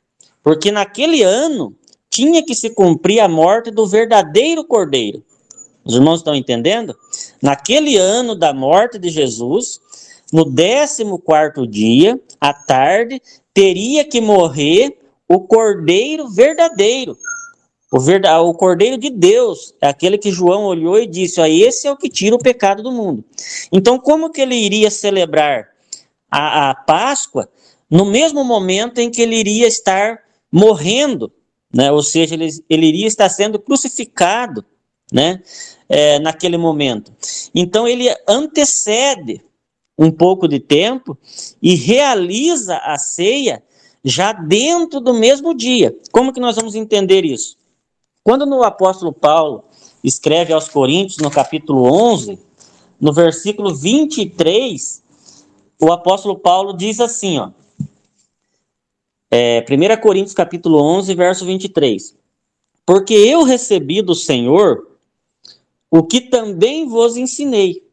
[0.43, 1.75] Porque naquele ano
[2.09, 5.23] tinha que se cumprir a morte do verdadeiro cordeiro.
[5.85, 6.95] Os irmãos estão entendendo?
[7.41, 9.79] Naquele ano da morte de Jesus,
[10.33, 13.21] no 14 dia, à tarde,
[13.53, 17.15] teria que morrer o cordeiro verdadeiro.
[17.91, 21.91] O, verda, o cordeiro de Deus, aquele que João olhou e disse: ó, esse é
[21.91, 23.23] o que tira o pecado do mundo.
[23.71, 25.69] Então, como que ele iria celebrar
[26.29, 27.49] a, a Páscoa
[27.89, 30.19] no mesmo momento em que ele iria estar
[30.51, 31.31] morrendo,
[31.73, 31.91] né?
[31.91, 34.63] ou seja, ele, ele iria estar sendo crucificado,
[35.11, 35.41] né?
[35.89, 37.11] é, naquele momento.
[37.53, 39.41] Então ele antecede
[39.97, 41.17] um pouco de tempo
[41.61, 43.63] e realiza a ceia
[44.03, 45.93] já dentro do mesmo dia.
[46.11, 47.57] Como que nós vamos entender isso?
[48.23, 49.65] Quando no apóstolo Paulo
[50.03, 52.39] escreve aos Coríntios, no capítulo 11,
[53.01, 55.03] no versículo 23,
[55.81, 57.51] o apóstolo Paulo diz assim, ó,
[59.31, 62.15] é, 1 Coríntios capítulo 11, verso 23,
[62.85, 64.87] Porque eu recebi do Senhor
[65.91, 67.83] o que também vos ensinei,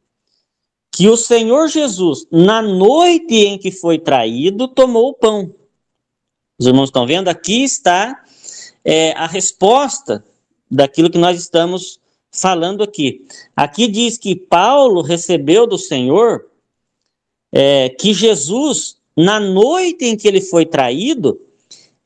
[0.91, 5.55] que o Senhor Jesus, na noite em que foi traído, tomou o pão.
[6.59, 7.29] Os irmãos estão vendo?
[7.29, 8.25] Aqui está
[8.85, 10.25] é, a resposta
[10.71, 13.27] daquilo que nós estamos falando aqui.
[13.55, 16.47] Aqui diz que Paulo recebeu do Senhor
[17.53, 21.41] é, que Jesus, na noite em que ele foi traído,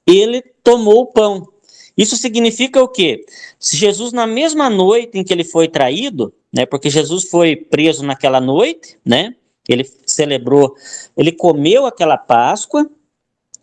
[0.06, 1.48] ele tomou o pão.
[1.96, 3.24] Isso significa o quê?
[3.58, 8.04] Se Jesus, na mesma noite em que ele foi traído, né, porque Jesus foi preso
[8.04, 9.34] naquela noite, né,
[9.68, 10.74] ele celebrou,
[11.16, 12.88] ele comeu aquela Páscoa,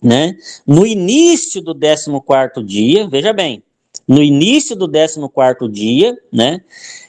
[0.01, 3.63] né, no início do 14 dia, veja bem,
[4.07, 6.61] no início do 14 dia, né,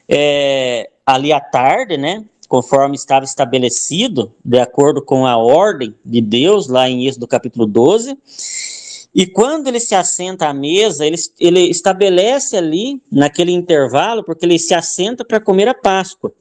[0.09, 6.67] é, ali à tarde, né, conforme estava estabelecido, de acordo com a ordem de Deus,
[6.67, 8.17] lá em Êxodo capítulo 12.
[9.15, 14.59] E quando ele se assenta à mesa, ele, ele estabelece ali, naquele intervalo, porque ele
[14.59, 16.33] se assenta para comer a Páscoa.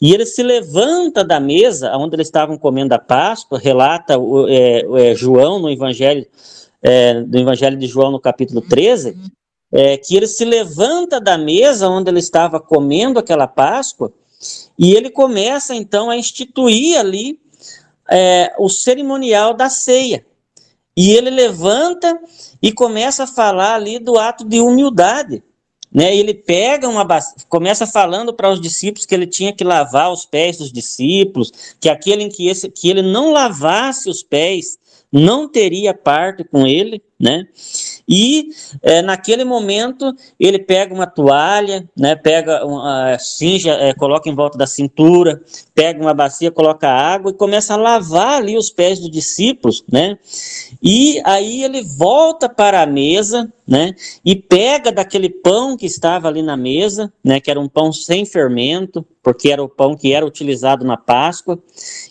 [0.00, 4.82] E ele se levanta da mesa onde eles estavam comendo a Páscoa, relata o, é,
[5.10, 6.26] é, João no Evangelho,
[6.80, 9.16] é, do Evangelho de João no capítulo 13,
[9.72, 14.12] é, que ele se levanta da mesa onde ele estava comendo aquela Páscoa
[14.78, 17.40] e ele começa então a instituir ali
[18.10, 20.24] é, o cerimonial da ceia.
[20.96, 22.20] E ele levanta
[22.60, 25.42] e começa a falar ali do ato de humildade.
[25.90, 27.06] Né, ele pega uma
[27.50, 31.86] começa falando para os discípulos que ele tinha que lavar os pés dos discípulos, que
[31.86, 34.78] aquele em que, esse, que ele não lavasse os pés
[35.12, 37.46] não teria parte com ele, né?
[38.08, 38.48] E
[38.82, 42.16] é, naquele momento ele pega uma toalha, né?
[42.16, 45.40] Pega uma cinja, é, coloca em volta da cintura,
[45.72, 50.18] pega uma bacia, coloca água e começa a lavar ali os pés dos discípulos, né?
[50.82, 53.94] E aí ele volta para a mesa, né?
[54.24, 57.38] E pega daquele pão que estava ali na mesa, né?
[57.38, 61.58] Que era um pão sem fermento, porque era o pão que era utilizado na Páscoa.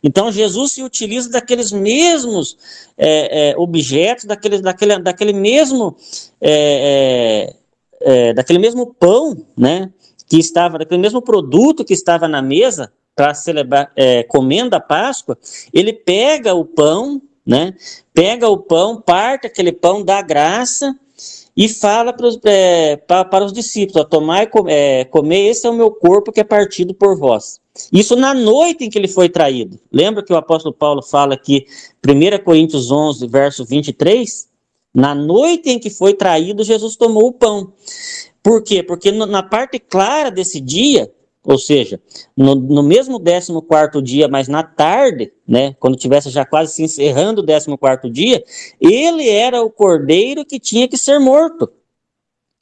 [0.02, 2.58] Então Jesus se utiliza daqueles mesmos
[2.98, 5.96] é, objetos, daquele, daquele, daquele mesmo
[6.40, 7.54] é,
[8.02, 9.92] é, é, daquele mesmo pão, né?
[10.28, 15.38] Que estava, daquele mesmo produto que estava na mesa para celebrar, é, comendo a Páscoa,
[15.74, 17.76] ele pega o pão, né?
[18.14, 20.96] Pega o pão, parte aquele pão, dá graça
[21.56, 25.70] e fala para os, é, para, para os discípulos: tomar e é, comer, esse é
[25.70, 27.60] o meu corpo que é partido por vós.
[27.92, 29.80] Isso na noite em que ele foi traído.
[29.92, 31.66] Lembra que o apóstolo Paulo fala aqui,
[32.06, 34.51] 1 Coríntios 11, verso 23?
[34.94, 37.74] Na noite em que foi traído, Jesus tomou o pão.
[38.44, 38.84] Por quê?
[38.84, 41.12] Porque na parte clara desse dia,
[41.44, 42.00] ou seja,
[42.36, 47.42] no, no mesmo 14 dia, mas na tarde, né, quando tivesse já quase se encerrando
[47.42, 48.44] o 14 dia,
[48.80, 51.72] ele era o cordeiro que tinha que ser morto.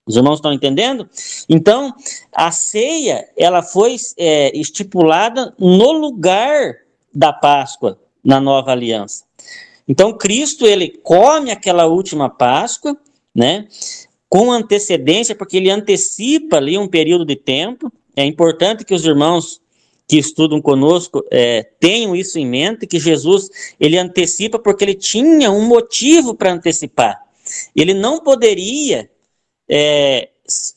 [0.07, 1.07] Os irmãos estão entendendo?
[1.47, 1.93] Então,
[2.33, 6.77] a ceia, ela foi é, estipulada no lugar
[7.13, 9.28] da Páscoa na nova aliança.
[9.89, 12.95] Então, Cristo, ele come aquela última Páscoa,
[13.35, 13.67] né,
[14.29, 19.59] com antecedência, porque ele antecipa ali um período de tempo, é importante que os irmãos
[20.07, 23.49] que estudam conosco é, tenham isso em mente, que Jesus
[23.79, 27.19] ele antecipa porque ele tinha um motivo para antecipar.
[27.75, 29.09] Ele não poderia
[29.67, 30.29] é,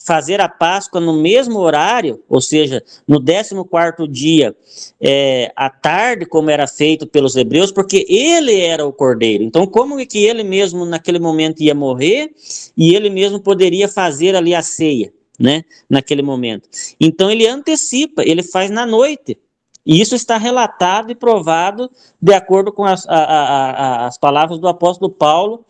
[0.04, 4.54] fazer a Páscoa no mesmo horário, ou seja, no 14 dia
[5.00, 9.44] é, à tarde, como era feito pelos hebreus, porque ele era o cordeiro.
[9.44, 12.30] Então, como é que ele mesmo naquele momento ia morrer
[12.76, 15.12] e ele mesmo poderia fazer ali a ceia?
[15.38, 16.68] né, naquele momento.
[17.00, 19.36] Então ele antecipa, ele faz na noite.
[19.84, 24.60] E isso está relatado e provado de acordo com as, a, a, a, as palavras
[24.60, 25.64] do apóstolo Paulo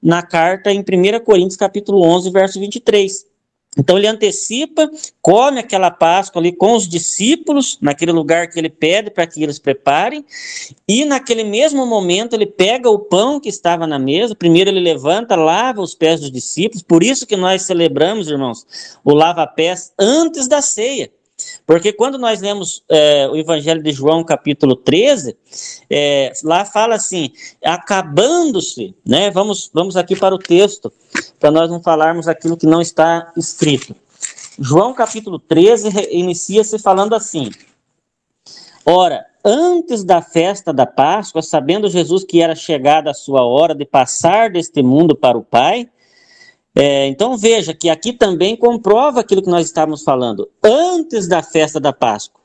[0.00, 3.26] na carta em 1 Coríntios capítulo 11, verso 23.
[3.76, 9.10] Então ele antecipa, come aquela Páscoa ali com os discípulos, naquele lugar que ele pede
[9.10, 10.24] para que eles preparem,
[10.88, 15.36] e naquele mesmo momento ele pega o pão que estava na mesa, primeiro ele levanta,
[15.36, 18.66] lava os pés dos discípulos, por isso que nós celebramos, irmãos,
[19.04, 21.10] o lava-pés antes da ceia.
[21.66, 25.36] Porque quando nós lemos é, o Evangelho de João, capítulo 13,
[25.90, 27.30] é, lá fala assim:
[27.64, 29.30] acabando-se, né?
[29.30, 30.92] Vamos, vamos aqui para o texto,
[31.38, 33.94] para nós não falarmos aquilo que não está escrito.
[34.58, 37.50] João, capítulo 13, inicia-se falando assim:
[38.84, 43.84] Ora, antes da festa da Páscoa, sabendo Jesus que era chegada a sua hora de
[43.84, 45.88] passar deste mundo para o Pai,
[46.78, 51.80] é, então veja que aqui também comprova aquilo que nós estávamos falando, antes da festa
[51.80, 52.42] da Páscoa.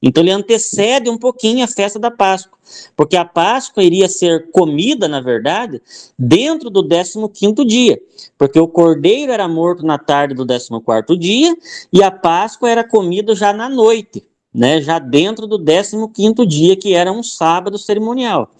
[0.00, 2.56] Então ele antecede um pouquinho a festa da Páscoa,
[2.96, 5.82] porque a Páscoa iria ser comida, na verdade,
[6.16, 8.00] dentro do 15º dia,
[8.38, 11.56] porque o cordeiro era morto na tarde do 14º dia
[11.92, 14.22] e a Páscoa era comida já na noite,
[14.54, 18.50] né, já dentro do 15 dia, que era um sábado cerimonial.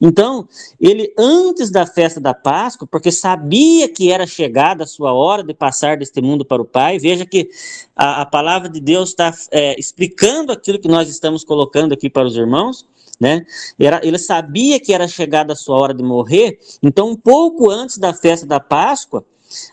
[0.00, 0.48] Então,
[0.80, 5.54] ele, antes da festa da Páscoa, porque sabia que era chegada a sua hora de
[5.54, 7.48] passar deste mundo para o Pai, veja que
[7.94, 12.26] a, a palavra de Deus está é, explicando aquilo que nós estamos colocando aqui para
[12.26, 12.86] os irmãos,
[13.18, 13.46] né?
[13.78, 17.96] Era, ele sabia que era chegada a sua hora de morrer, então, um pouco antes
[17.98, 19.24] da festa da Páscoa,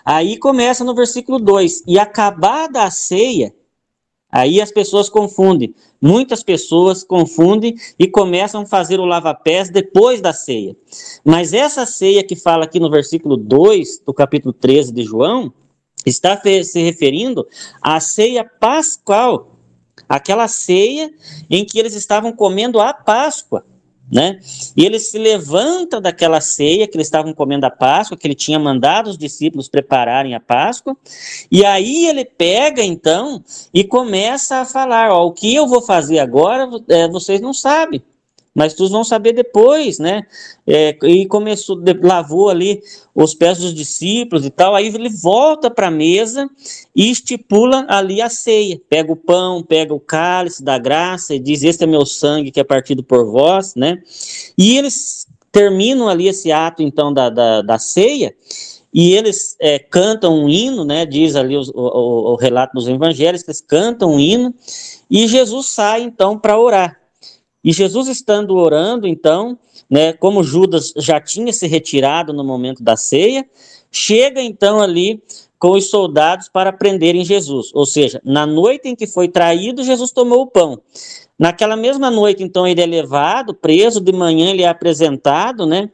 [0.06, 3.54] aí começa no versículo 2: e acabada a ceia,
[4.34, 5.76] Aí as pessoas confundem.
[6.02, 10.76] Muitas pessoas confundem e começam a fazer o lava-pés depois da ceia.
[11.24, 15.54] Mas essa ceia que fala aqui no versículo 2 do capítulo 13 de João,
[16.04, 17.48] está se referindo
[17.80, 19.52] à ceia pascal,
[20.10, 21.14] aquela ceia
[21.48, 23.64] em que eles estavam comendo a Páscoa
[24.14, 24.40] né?
[24.78, 28.60] E ele se levanta daquela ceia que eles estavam comendo a Páscoa, que ele tinha
[28.60, 30.96] mandado os discípulos prepararem a Páscoa,
[31.52, 33.44] e aí ele pega então
[33.74, 38.02] e começa a falar: ó, o que eu vou fazer agora, é, vocês não sabem
[38.54, 40.24] mas todos vão saber depois, né?
[40.66, 42.82] É, e começou, lavou ali
[43.16, 46.48] os pés dos discípulos e tal, aí ele volta para a mesa
[46.96, 48.80] e estipula ali a ceia.
[48.90, 52.60] Pega o pão, pega o cálice da graça e diz: Este é meu sangue que
[52.60, 54.02] é partido por vós, né?
[54.58, 58.36] E eles terminam ali esse ato, então, da, da, da ceia.
[58.94, 61.06] E eles é, cantam um hino, né?
[61.06, 64.54] Diz ali o, o, o relato dos evangelhos, que eles cantam um hino,
[65.10, 67.03] e Jesus sai então para orar.
[67.64, 69.58] E Jesus estando orando, então,
[69.90, 73.46] né, como Judas já tinha se retirado no momento da ceia,
[73.92, 75.22] chega então ali
[75.58, 77.72] com os soldados para prenderem Jesus.
[77.74, 80.82] Ou seja, na noite em que foi traído, Jesus tomou o pão.
[81.40, 85.90] Naquela mesma noite, então, ele é levado, preso, de manhã ele é apresentado, né,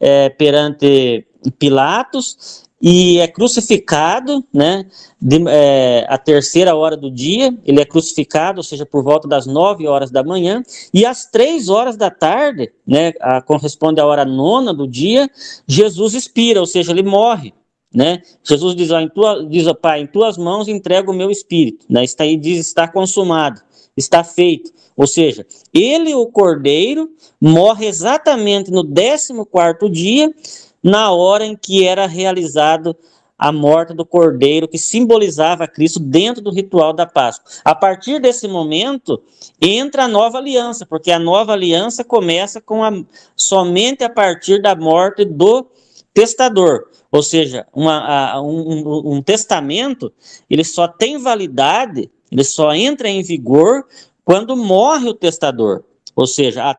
[0.00, 1.26] é, perante
[1.58, 4.84] Pilatos, e é crucificado, né,
[5.20, 9.46] de, é, a terceira hora do dia, ele é crucificado, ou seja, por volta das
[9.46, 14.24] nove horas da manhã, e às três horas da tarde, né, a, corresponde à hora
[14.24, 15.30] nona do dia,
[15.64, 17.54] Jesus expira, ou seja, ele morre,
[17.94, 21.30] né, Jesus diz, ó, em tua, diz, ó, Pai, em tuas mãos entrego o meu
[21.30, 23.60] espírito, né, está aí, diz, está consumado,
[23.96, 27.10] está feito, ou seja, ele, o cordeiro,
[27.40, 30.34] morre exatamente no décimo quarto dia,
[30.82, 32.96] na hora em que era realizado
[33.42, 37.50] a morte do cordeiro, que simbolizava Cristo dentro do ritual da Páscoa.
[37.64, 39.20] A partir desse momento,
[39.60, 42.92] entra a nova aliança, porque a nova aliança começa com a,
[43.34, 45.66] somente a partir da morte do
[46.14, 46.88] testador.
[47.10, 50.12] Ou seja, uma, a, um, um testamento,
[50.48, 53.84] ele só tem validade, ele só entra em vigor
[54.24, 55.82] quando morre o testador.
[56.14, 56.76] Ou seja,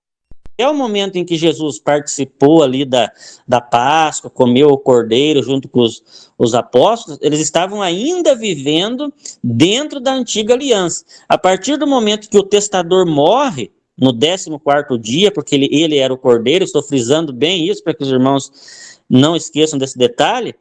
[0.53, 3.11] até o momento em que Jesus participou ali da,
[3.47, 9.11] da Páscoa, comeu o cordeiro junto com os, os apóstolos, eles estavam ainda vivendo
[9.43, 11.03] dentro da antiga aliança.
[11.27, 16.13] A partir do momento que o testador morre, no 14 dia, porque ele, ele era
[16.13, 18.51] o cordeiro, estou frisando bem isso para que os irmãos
[19.09, 20.55] não esqueçam desse detalhe.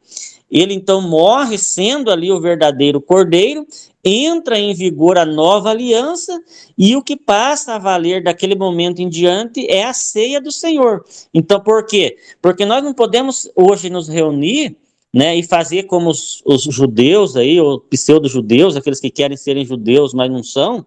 [0.53, 3.65] Ele então morre sendo ali o verdadeiro cordeiro,
[4.05, 6.39] entra em vigor a nova aliança
[6.77, 11.03] e o que passa a valer daquele momento em diante é a ceia do Senhor.
[11.33, 12.17] Então, por quê?
[12.39, 14.77] Porque nós não podemos hoje nos reunir
[15.11, 20.13] né, e fazer como os, os judeus aí, ou pseudo-judeus, aqueles que querem serem judeus,
[20.13, 20.85] mas não são,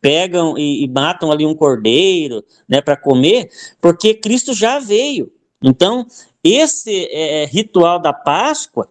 [0.00, 3.50] pegam e, e matam ali um cordeiro, né, para comer,
[3.80, 5.32] porque Cristo já veio.
[5.62, 6.06] Então,
[6.44, 8.88] esse é, ritual da Páscoa,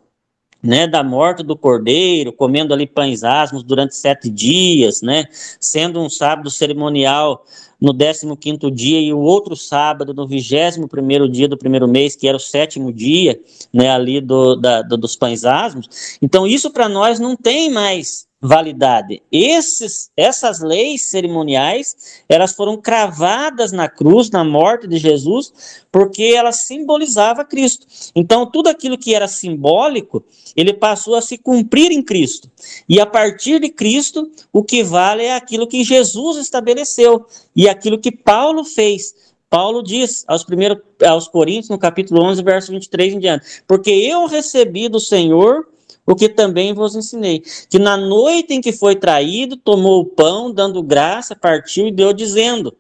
[0.62, 5.26] né, da morte do cordeiro, comendo ali pães asmos durante sete dias, né,
[5.60, 7.46] sendo um sábado cerimonial
[7.80, 7.96] no
[8.38, 12.40] 15 dia e o outro sábado no 21 dia do primeiro mês, que era o
[12.40, 13.42] sétimo dia,
[13.74, 16.18] né, ali do, da, do, dos pães asmos.
[16.22, 19.22] Então, isso para nós não tem mais validade.
[19.32, 26.64] Esses, essas leis cerimoniais, elas foram cravadas na cruz, na morte de Jesus, porque elas
[26.64, 27.86] simbolizavam Cristo.
[28.16, 30.26] Então, tudo aquilo que era simbólico,
[30.56, 32.50] ele passou a se cumprir em Cristo.
[32.90, 37.26] E a partir de Cristo, o que vale é aquilo que Jesus estabeleceu
[37.56, 39.14] e aquilo que Paulo fez.
[39.52, 44.26] Paulo diz aos, primeiros, aos Coríntios, no capítulo 11, verso 23 em diante: Porque eu
[44.26, 45.68] recebi do Senhor
[46.12, 47.44] o que também vos ensinei.
[47.70, 52.14] Que na noite em que foi traído, tomou o pão, dando graça, partiu e deu,
[52.14, 52.76] dizendo: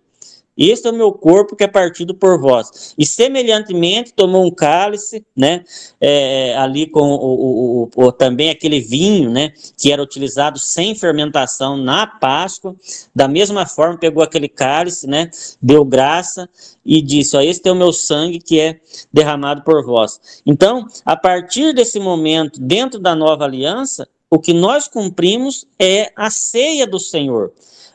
[0.57, 2.93] este é o meu corpo que é partido por vós.
[2.97, 5.63] E semelhantemente tomou um cálice, né,
[5.99, 11.77] é, ali com o, o, o, também aquele vinho, né, que era utilizado sem fermentação
[11.77, 12.75] na Páscoa.
[13.15, 15.29] Da mesma forma pegou aquele cálice, né,
[15.61, 16.49] deu graça
[16.85, 18.79] e disse: ó, este é o meu sangue que é
[19.11, 20.41] derramado por vós.
[20.45, 26.29] Então, a partir desse momento, dentro da nova aliança, o que nós cumprimos é a
[26.29, 27.51] ceia do Senhor.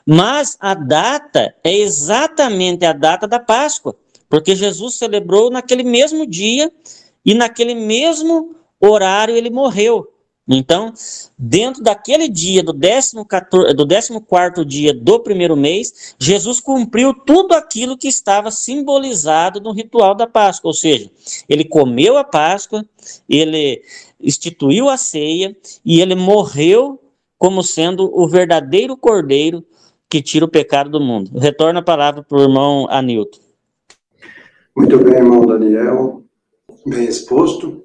[0.07, 3.97] Mas a data é exatamente a data da Páscoa,
[4.29, 6.73] porque Jesus celebrou naquele mesmo dia
[7.25, 10.13] e naquele mesmo horário ele morreu.
[10.49, 10.93] Então,
[11.37, 17.99] dentro daquele dia, do 14, do 14 dia do primeiro mês, Jesus cumpriu tudo aquilo
[17.99, 20.69] que estava simbolizado no ritual da Páscoa.
[20.69, 21.11] Ou seja,
[21.49, 22.87] ele comeu a Páscoa,
[23.29, 23.83] ele
[24.21, 27.01] instituiu a ceia e ele morreu
[27.37, 29.65] como sendo o verdadeiro cordeiro
[30.09, 31.39] que tira o pecado do mundo.
[31.39, 33.41] Retorno a palavra para o irmão Anilton.
[34.77, 36.23] Muito bem, irmão Daniel,
[36.87, 37.85] bem exposto.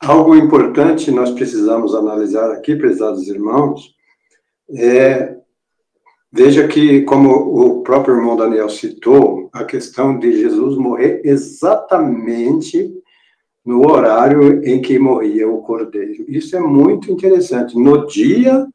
[0.00, 3.94] Algo importante nós precisamos analisar aqui, prezados irmãos,
[4.70, 5.36] é
[6.30, 12.92] veja que, como o próprio irmão Daniel citou, a questão de Jesus morrer exatamente
[13.64, 16.24] no horário em que morria o cordeiro.
[16.28, 17.76] Isso é muito interessante.
[17.76, 18.66] No dia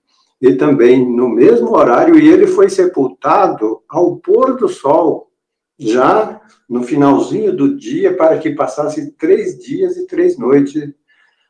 [0.41, 5.29] e também no mesmo horário, e ele foi sepultado ao pôr do sol,
[5.77, 10.91] já no finalzinho do dia, para que passasse três dias e três noites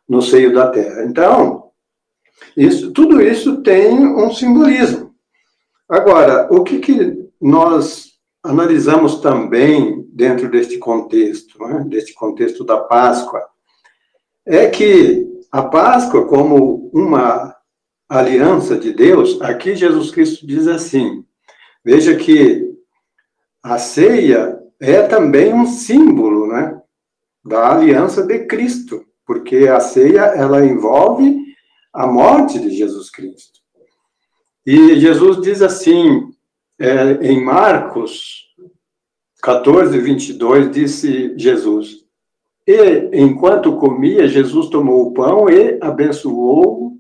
[0.08, 1.06] no seio da terra.
[1.06, 1.70] Então,
[2.58, 5.16] isso, tudo isso tem um simbolismo.
[5.88, 8.12] Agora, o que, que nós
[8.44, 13.42] analisamos também dentro deste contexto, né, deste contexto da Páscoa,
[14.46, 17.56] é que a Páscoa, como uma
[18.20, 21.26] aliança de Deus, aqui Jesus Cristo diz assim:
[21.84, 22.70] veja que
[23.64, 26.82] a ceia é também um símbolo, né,
[27.44, 31.56] da aliança de Cristo porque a ceia ela envolve
[31.94, 33.62] a morte de Jesus Cristo.
[34.66, 36.34] E Jesus diz assim,
[36.78, 38.46] é, em Marcos
[39.42, 42.06] 14, 22, disse Jesus,
[42.68, 46.91] e enquanto comia, Jesus tomou o pão e abençoou,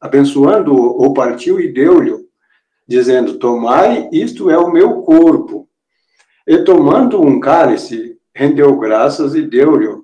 [0.00, 2.16] abençoando-o, partiu e deu-lhe,
[2.86, 5.68] dizendo, tomai, isto é o meu corpo.
[6.46, 10.00] E tomando um cálice, rendeu graças e deu-lhe,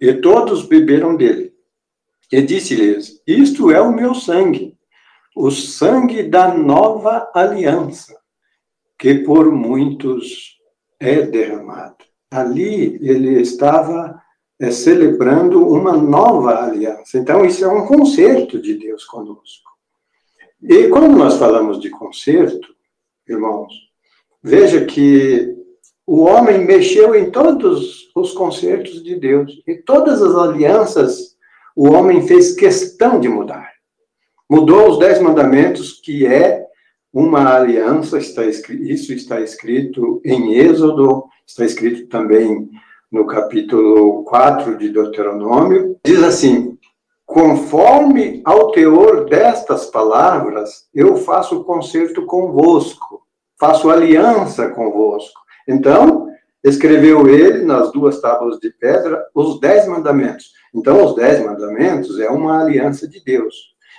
[0.00, 1.52] e todos beberam dele.
[2.32, 4.76] E disse-lhes: Isto é o meu sangue,
[5.36, 8.16] o sangue da nova aliança,
[8.98, 10.56] que por muitos
[10.98, 11.96] é derramado.
[12.30, 14.19] Ali ele estava
[14.60, 17.16] é, celebrando uma nova aliança.
[17.16, 19.70] Então, isso é um concerto de Deus conosco.
[20.62, 22.68] E quando nós falamos de concerto,
[23.26, 23.72] irmãos,
[24.42, 25.56] veja que
[26.06, 29.62] o homem mexeu em todos os concertos de Deus.
[29.66, 31.36] E todas as alianças,
[31.74, 33.70] o homem fez questão de mudar.
[34.48, 36.66] Mudou os dez mandamentos, que é
[37.12, 42.68] uma aliança, está isso está escrito em Êxodo, está escrito também
[43.10, 45.98] no capítulo 4 de Deuteronômio.
[46.04, 46.78] Diz assim:
[47.26, 53.22] Conforme ao teor destas palavras, eu faço concerto convosco,
[53.58, 55.40] faço aliança convosco
[55.70, 56.28] então,
[56.64, 60.52] escreveu ele nas duas tábuas de pedra os dez mandamentos.
[60.74, 63.54] Então, os dez mandamentos é uma aliança de Deus.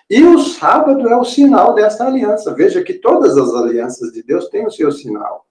[0.09, 2.53] E o sábado é o sinal dessa aliança.
[2.53, 5.45] Veja que todas as alianças de Deus têm o seu sinal.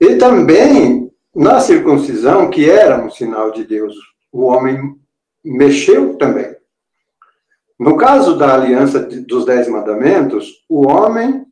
[0.00, 0.97] E também,
[1.38, 3.94] na circuncisão, que era um sinal de Deus,
[4.32, 4.96] o homem
[5.44, 6.52] mexeu também.
[7.78, 11.46] No caso da aliança dos dez mandamentos, o homem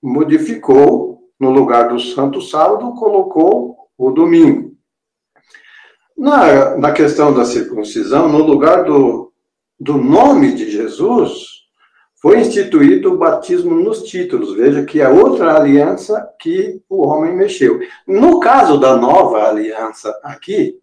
[0.00, 4.76] modificou no lugar do santo sábado, colocou o domingo.
[6.16, 9.32] Na, na questão da circuncisão, no lugar do,
[9.80, 11.51] do nome de Jesus,
[12.22, 14.54] foi instituído o batismo nos títulos.
[14.54, 17.80] Veja que é outra aliança que o homem mexeu.
[18.06, 20.78] No caso da nova aliança aqui,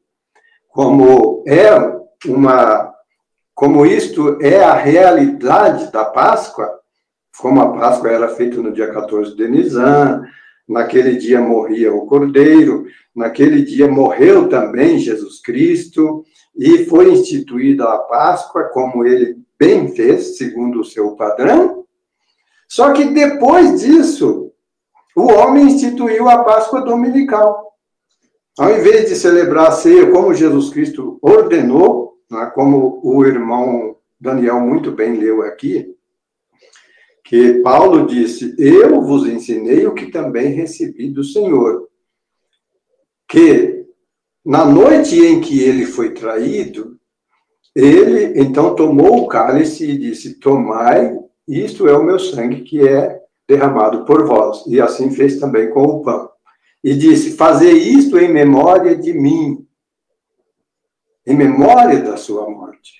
[0.68, 1.70] como é
[2.28, 2.94] uma
[3.56, 6.80] como isto é a realidade da Páscoa,
[7.38, 10.24] como a Páscoa era feita no dia 14 de Nisan,
[10.66, 16.24] naquele dia morria o cordeiro, naquele dia morreu também Jesus Cristo,
[16.56, 21.86] e foi instituída a Páscoa, como ele bem fez, segundo o seu padrão.
[22.68, 24.52] Só que depois disso,
[25.16, 27.74] o homem instituiu a Páscoa dominical.
[28.58, 34.60] Ao invés de celebrar a ceia como Jesus Cristo ordenou, né, como o irmão Daniel
[34.60, 35.96] muito bem leu aqui,
[37.24, 41.88] que Paulo disse: Eu vos ensinei o que também recebi do Senhor.
[43.28, 43.86] Que
[44.44, 46.99] na noite em que ele foi traído,
[47.76, 51.18] ele então tomou o cálice e disse: Tomai,
[51.48, 54.64] isto é o meu sangue que é derramado por vós.
[54.68, 56.30] E assim fez também com o pão.
[56.84, 59.66] E disse: Fazei isto em memória de mim,
[61.26, 63.00] em memória da sua morte.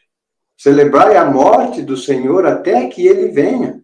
[0.58, 3.84] Celebrai a morte do Senhor até que ele venha.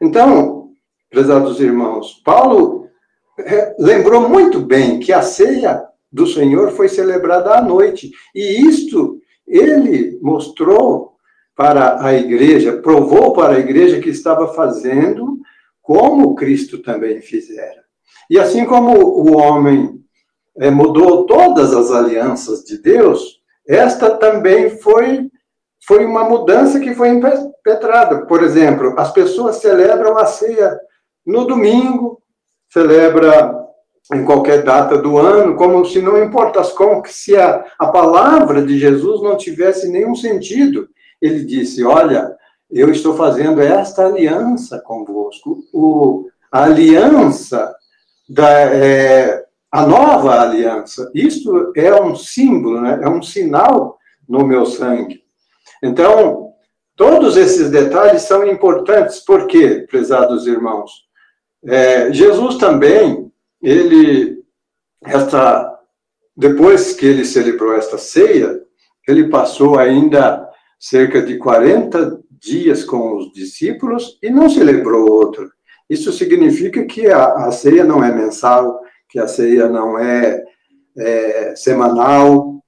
[0.00, 0.70] Então,
[1.10, 2.88] prezados irmãos, Paulo
[3.38, 8.10] é, lembrou muito bem que a ceia do Senhor foi celebrada à noite.
[8.34, 11.16] E isto ele mostrou
[11.56, 15.40] para a igreja, provou para a igreja que estava fazendo
[15.82, 17.82] como Cristo também fizera.
[18.30, 19.98] E assim como o homem
[20.58, 25.30] é, mudou todas as alianças de Deus, esta também foi,
[25.86, 28.26] foi uma mudança que foi impetrada.
[28.26, 30.78] Por exemplo, as pessoas celebram a ceia
[31.26, 32.22] no domingo,
[32.72, 33.67] celebra
[34.14, 38.78] em qualquer data do ano, como se não importasse, como se a, a palavra de
[38.78, 40.88] Jesus não tivesse nenhum sentido.
[41.20, 42.34] Ele disse: Olha,
[42.70, 45.58] eu estou fazendo esta aliança convosco.
[45.72, 47.74] O, a aliança,
[48.28, 53.00] da, é, a nova aliança, isto é um símbolo, né?
[53.02, 53.98] é um sinal
[54.28, 55.22] no meu sangue.
[55.82, 56.52] Então,
[56.96, 60.90] todos esses detalhes são importantes, porque, prezados irmãos,
[61.66, 63.27] é, Jesus também
[63.62, 64.42] ele,
[65.04, 65.78] esta,
[66.36, 68.60] depois que ele celebrou esta ceia,
[69.06, 70.48] ele passou ainda
[70.78, 75.50] cerca de 40 dias com os discípulos e não celebrou outro.
[75.88, 80.44] Isso significa que a, a ceia não é mensal, que a ceia não é,
[80.96, 82.62] é semanal.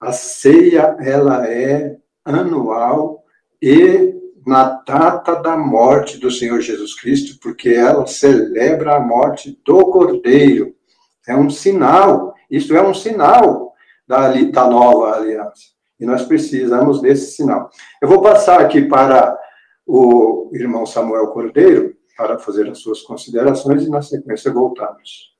[0.00, 3.22] A ceia, ela é anual
[3.62, 4.14] e
[4.46, 10.72] na data da morte do Senhor Jesus Cristo, porque ela celebra a morte do Cordeiro.
[11.26, 13.74] É um sinal, isso é um sinal
[14.06, 15.74] da, da nova aliança.
[15.98, 17.68] E nós precisamos desse sinal.
[18.00, 19.36] Eu vou passar aqui para
[19.84, 25.34] o irmão Samuel Cordeiro para fazer as suas considerações e na sequência voltamos.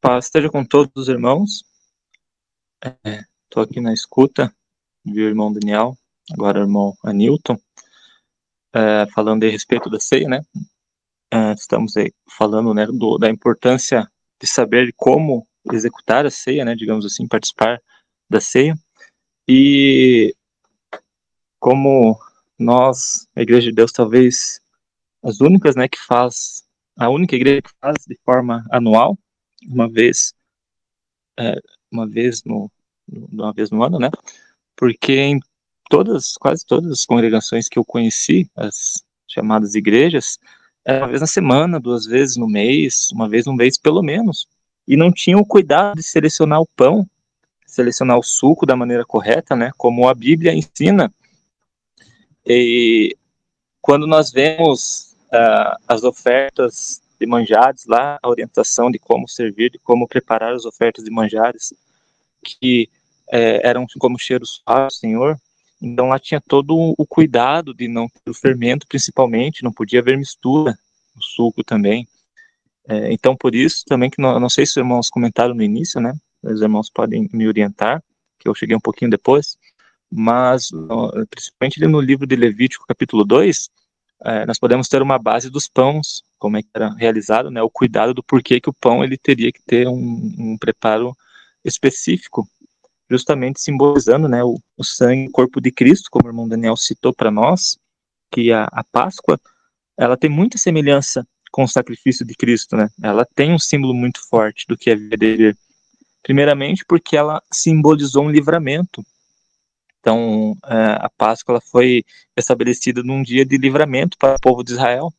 [0.00, 1.62] Paz esteja com todos os irmãos.
[2.82, 4.52] Estou é, aqui na escuta,
[5.04, 5.96] viu, irmão Daniel,
[6.32, 7.58] agora irmão Anilton,
[8.72, 10.40] é, falando a respeito da ceia, né?
[11.32, 14.10] É, estamos aí falando né, do, da importância
[14.40, 16.74] de saber como executar a ceia, né?
[16.74, 17.80] Digamos assim, participar
[18.28, 18.76] da ceia.
[19.46, 20.34] E
[21.58, 22.18] como
[22.58, 24.60] nós, a Igreja de Deus, talvez
[25.22, 26.64] as únicas, né, que faz,
[26.96, 29.18] a única igreja que faz de forma anual,
[29.66, 30.34] uma vez,
[31.38, 31.60] é,
[31.92, 32.70] uma vez no,
[33.06, 34.10] uma vez no ano, né?
[34.76, 35.40] Porque em
[35.90, 40.38] todas, quase todas as congregações que eu conheci, as chamadas igrejas,
[40.84, 44.48] era uma vez na semana, duas vezes no mês, uma vez no mês pelo menos.
[44.86, 47.06] E não tinham o cuidado de selecionar o pão,
[47.66, 49.72] selecionar o suco da maneira correta, né?
[49.76, 51.12] Como a Bíblia ensina.
[52.46, 53.16] E
[53.82, 59.78] quando nós vemos uh, as ofertas de manjares lá, a orientação de como servir, de
[59.78, 61.74] como preparar as ofertas de manjares,
[62.42, 62.88] que
[63.30, 65.38] eh, eram como cheiros ao Senhor,
[65.80, 70.18] então lá tinha todo o cuidado de não ter o fermento, principalmente, não podia haver
[70.18, 70.78] mistura
[71.16, 72.06] no suco também.
[72.88, 76.00] É, então por isso também que não, não sei se os irmãos comentaram no início,
[76.00, 76.12] né?
[76.42, 78.02] Os irmãos podem me orientar,
[78.38, 79.56] que eu cheguei um pouquinho depois,
[80.10, 80.70] mas
[81.30, 83.70] principalmente no livro de Levítico, capítulo 2,
[84.24, 87.62] é, nós podemos ter uma base dos pães, como é que era realizado, né?
[87.62, 91.16] O cuidado do porquê que o pão ele teria que ter um, um preparo
[91.64, 92.48] específico
[93.10, 97.12] justamente simbolizando né, o, o sangue o corpo de Cristo, como o irmão Daniel citou
[97.12, 97.76] para nós,
[98.30, 99.40] que a, a Páscoa
[99.98, 102.88] ela tem muita semelhança com o sacrifício de Cristo, né?
[103.02, 105.56] Ela tem um símbolo muito forte do que é viver.
[106.22, 109.04] Primeiramente, porque ela simbolizou um livramento.
[109.98, 112.04] Então, é, a Páscoa ela foi
[112.36, 115.12] estabelecida num dia de livramento para o povo de Israel.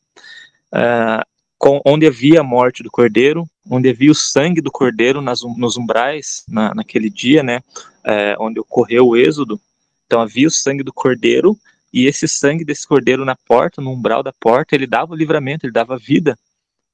[1.61, 5.77] Com, onde havia a morte do cordeiro, onde havia o sangue do cordeiro nas, nos
[5.77, 7.61] umbrais, na, naquele dia, né,
[8.03, 9.61] é, onde ocorreu o êxodo.
[10.07, 11.55] Então havia o sangue do cordeiro,
[11.93, 15.65] e esse sangue desse cordeiro na porta, no umbral da porta, ele dava o livramento,
[15.65, 16.35] ele dava vida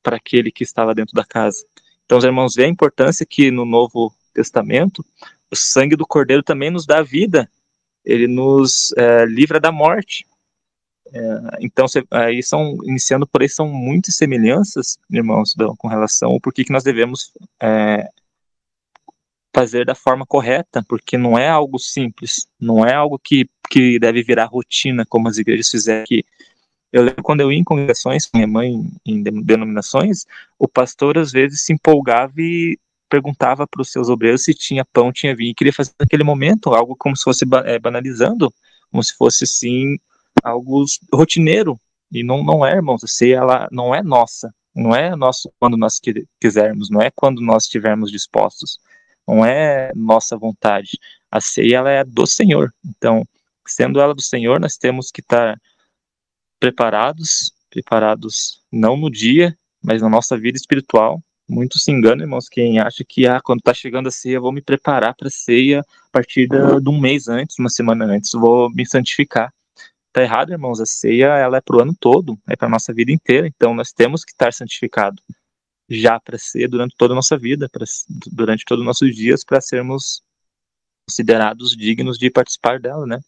[0.03, 1.63] para aquele que estava dentro da casa.
[2.05, 5.05] Então os irmãos veem a importância que no Novo Testamento,
[5.49, 7.49] o sangue do cordeiro também nos dá vida,
[8.03, 10.25] ele nos é, livra da morte.
[11.13, 16.63] É, então, aí são, iniciando por aí, são muitas semelhanças, irmãos, com relação ao porquê
[16.63, 17.31] que nós devemos
[17.61, 18.09] é,
[19.55, 24.21] fazer da forma correta, porque não é algo simples, não é algo que, que deve
[24.23, 26.23] virar rotina, como as igrejas fizeram aqui.
[26.91, 30.25] Eu lembro quando eu ia em congregações com minha mãe, em denominações,
[30.57, 32.79] o pastor às vezes se empolgava e
[33.09, 36.73] perguntava para os seus obreiros se tinha pão, tinha vinho, e queria fazer naquele momento
[36.73, 38.53] algo como se fosse é, banalizando,
[38.91, 39.97] como se fosse assim
[40.43, 41.79] algo rotineiro.
[42.11, 44.53] E não, não é, irmãos, a ela não é nossa.
[44.75, 45.99] Não é nosso quando nós
[46.39, 48.79] quisermos, não é quando nós estivermos dispostos.
[49.27, 50.99] Não é nossa vontade.
[51.31, 52.73] A ceia ela é do Senhor.
[52.85, 53.27] Então,
[53.67, 55.59] sendo ela do Senhor, nós temos que estar
[56.59, 61.21] preparados preparados não no dia, mas na nossa vida espiritual.
[61.49, 64.61] Muito se engana, irmãos, quem acha que ah, quando está chegando a ceia, vou me
[64.61, 68.85] preparar para a ceia a partir de um mês antes, uma semana antes, vou me
[68.85, 69.53] santificar.
[70.17, 72.91] Está errado, irmãos, a ceia ela é para o ano todo, é para a nossa
[72.91, 75.23] vida inteira, então nós temos que estar santificados
[75.87, 77.85] já para ser durante toda a nossa vida, pra,
[78.31, 80.23] durante todos os nossos dias, para sermos
[81.07, 83.19] considerados dignos de participar dela, né?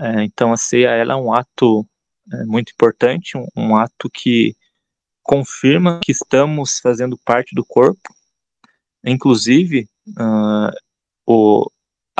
[0.00, 1.86] É, então a ceia ela é um ato
[2.32, 4.56] é, muito importante, um, um, ato que
[5.22, 8.12] confirma que estamos fazendo parte do corpo.
[9.04, 10.76] Inclusive, uh,
[11.24, 11.70] o,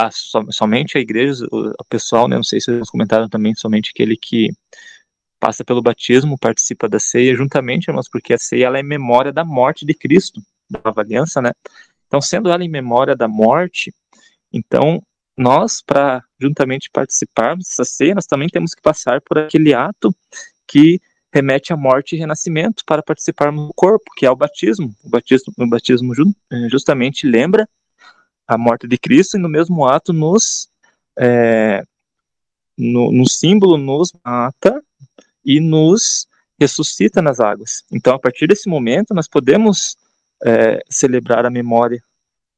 [0.07, 0.11] a,
[0.51, 4.17] somente a igreja, o, o pessoal, né, não sei se vocês comentaram também, somente aquele
[4.17, 4.53] que
[5.39, 9.45] passa pelo batismo, participa da ceia juntamente, irmãos, porque a ceia ela é memória da
[9.45, 11.53] morte de Cristo, da nova aliança, né?
[12.07, 13.93] Então, sendo ela em memória da morte,
[14.53, 15.03] então
[15.37, 20.15] nós, para juntamente participarmos dessa ceia, nós também temos que passar por aquele ato
[20.69, 21.01] que
[21.33, 24.95] remete à morte e renascimento para participarmos do corpo, que é o batismo.
[25.03, 26.13] O batismo, o batismo
[26.69, 27.67] justamente lembra
[28.55, 30.69] a morte de Cristo e no mesmo ato nos
[31.19, 31.85] é,
[32.77, 34.83] no, no símbolo nos mata
[35.45, 36.27] e nos
[36.59, 37.85] ressuscita nas águas.
[37.93, 39.97] Então, a partir desse momento, nós podemos
[40.45, 42.03] é, celebrar a memória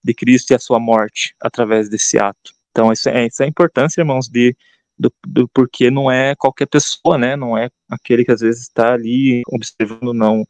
[0.03, 2.53] de Cristo e a sua morte através desse ato.
[2.71, 4.57] Então, isso é, isso é a importância, irmãos, de,
[4.99, 7.37] do, do porquê não é qualquer pessoa, né?
[7.37, 10.45] Não é aquele que às vezes está ali observando, não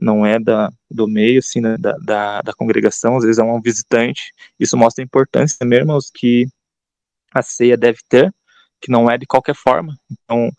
[0.00, 3.60] não é da, do meio, assim, né, da, da, da, congregação, às vezes é um
[3.60, 4.32] visitante.
[4.58, 6.46] Isso mostra a importância mesmo, irmãos, que
[7.32, 8.32] a ceia deve ter,
[8.80, 9.96] que não é de qualquer forma.
[10.10, 10.50] Então,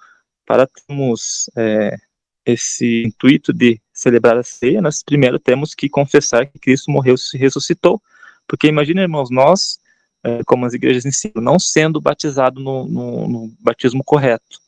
[0.46, 1.98] para termos é,
[2.46, 7.38] esse intuito de celebrar a ceia, nós primeiro temos que confessar que Cristo morreu e
[7.38, 8.02] ressuscitou.
[8.48, 9.80] Porque imagina, irmãos, nós,
[10.24, 14.60] é, como as igrejas ensinam, não sendo batizado no, no, no, batismo correto.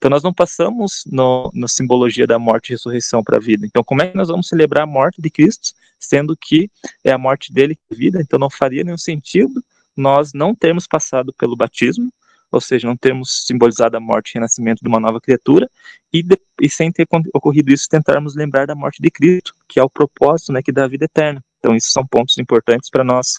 [0.00, 3.66] Então nós não passamos no, na simbologia da morte e ressurreição para a vida.
[3.66, 6.70] Então como é que nós vamos celebrar a morte de Cristo, sendo que
[7.04, 8.18] é a morte dele que é vida?
[8.18, 9.62] Então não faria nenhum sentido
[9.94, 12.10] nós não termos passado pelo batismo
[12.50, 15.70] ou seja, não termos simbolizado a morte e renascimento de uma nova criatura,
[16.12, 19.82] e, de, e sem ter ocorrido isso, tentarmos lembrar da morte de Cristo, que é
[19.82, 21.44] o propósito né, que dá a vida eterna.
[21.58, 23.38] Então, esses são pontos importantes para nós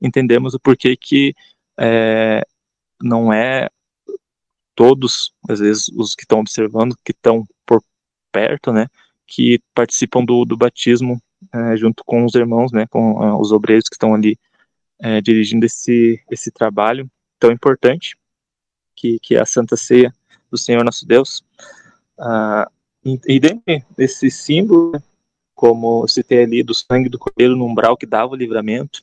[0.00, 1.34] entendermos o porquê que
[1.78, 2.46] é,
[3.02, 3.68] não é
[4.76, 7.82] todos, às vezes, os que estão observando, que estão por
[8.30, 8.86] perto, né,
[9.26, 11.20] que participam do, do batismo
[11.52, 14.38] é, junto com os irmãos, né, com uh, os obreiros que estão ali
[15.00, 18.16] é, dirigindo esse, esse trabalho tão importante
[18.94, 20.14] que, que é a Santa Ceia
[20.50, 21.44] do Senhor nosso Deus.
[22.18, 22.70] Ah,
[23.04, 23.62] e, dentro
[23.96, 25.00] desse símbolo,
[25.54, 29.02] como citei ali, do sangue do cordeiro no umbral que dava o livramento,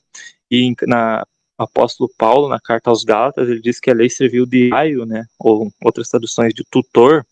[0.51, 1.25] e na
[1.63, 5.25] apóstolo Paulo, na carta aos Gálatas, ele diz que a lei serviu de raio, né,
[5.39, 7.25] ou outras traduções de tutor,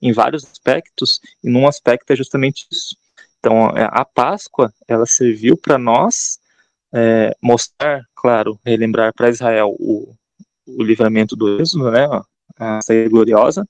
[0.00, 2.96] em vários aspectos, e num aspecto é justamente isso.
[3.38, 6.38] Então, é, a Páscoa, ela serviu para nós
[6.92, 10.14] é, mostrar, claro, relembrar para Israel o,
[10.66, 12.06] o livramento do êxodo, né,
[12.58, 13.66] a saída gloriosa,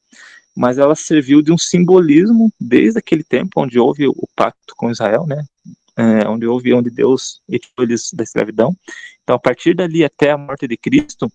[0.57, 5.27] mas ela serviu de um simbolismo desde aquele tempo onde houve o pacto com Israel,
[5.27, 5.45] né,
[5.97, 8.77] é, onde houve, onde Deus retirou eles da escravidão.
[9.23, 11.31] Então, a partir dali até a morte de Cristo,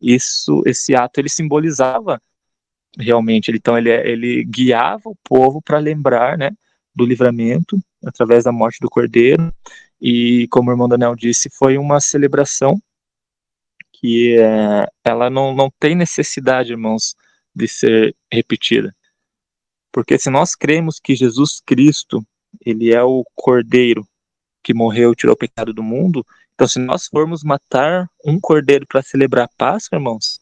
[0.00, 2.20] isso, esse ato, ele simbolizava
[2.98, 6.50] realmente, então ele, ele guiava o povo para lembrar, né,
[6.94, 9.52] do livramento através da morte do Cordeiro,
[10.00, 12.80] e como o irmão Daniel disse, foi uma celebração
[13.92, 17.14] que é, ela não, não tem necessidade, irmãos,
[17.54, 18.94] de ser repetida.
[19.90, 22.24] Porque se nós cremos que Jesus Cristo,
[22.64, 24.06] ele é o cordeiro
[24.62, 28.86] que morreu e tirou o pecado do mundo, então se nós formos matar um cordeiro
[28.86, 30.40] para celebrar a Páscoa, irmãos,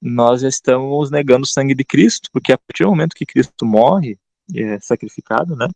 [0.00, 3.64] nós já estamos negando o sangue de Cristo, porque a partir do momento que Cristo
[3.64, 4.18] morre,
[4.54, 5.66] é sacrificado, né,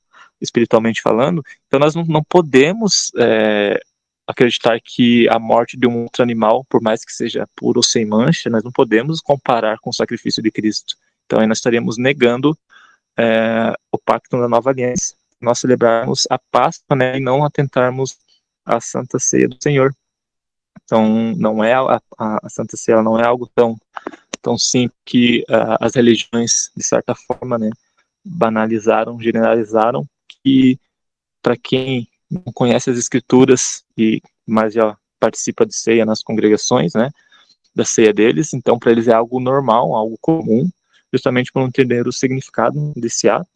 [0.41, 3.81] espiritualmente falando, então nós não, não podemos é,
[4.27, 8.05] acreditar que a morte de um outro animal, por mais que seja puro ou sem
[8.05, 10.97] mancha, nós não podemos comparar com o sacrifício de Cristo.
[11.25, 12.57] Então aí nós estaríamos negando
[13.19, 15.15] é, o pacto da nova aliança.
[15.41, 18.17] Nós celebrarmos a Páscoa né, e não atentarmos
[18.65, 19.95] à Santa Ceia do Senhor.
[20.85, 23.79] Então não é a, a, Santa Ceia não é algo tão
[24.41, 27.71] tão simples que uh, as religiões de certa forma né,
[28.25, 30.79] banalizaram, generalizaram que
[31.43, 37.11] para quem não conhece as escrituras e mas já participa de ceia nas congregações, né?
[37.75, 40.69] Da ceia deles, então para eles é algo normal, algo comum,
[41.13, 43.51] justamente por não entender o significado desse ato,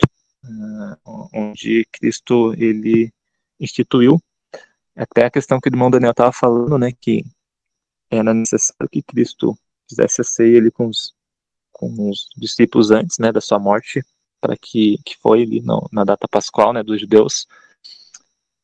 [1.32, 3.12] onde Cristo ele
[3.61, 4.20] instituiu.
[4.97, 7.24] Até a questão que o irmão Daniel estava falando, né, que
[8.11, 9.57] era necessário que Cristo
[9.88, 11.14] fizesse a ceia ele com os,
[11.70, 14.03] com os discípulos antes, né, da sua morte
[14.40, 17.47] para que que foi ali no, na data pascual, né, dos judeus,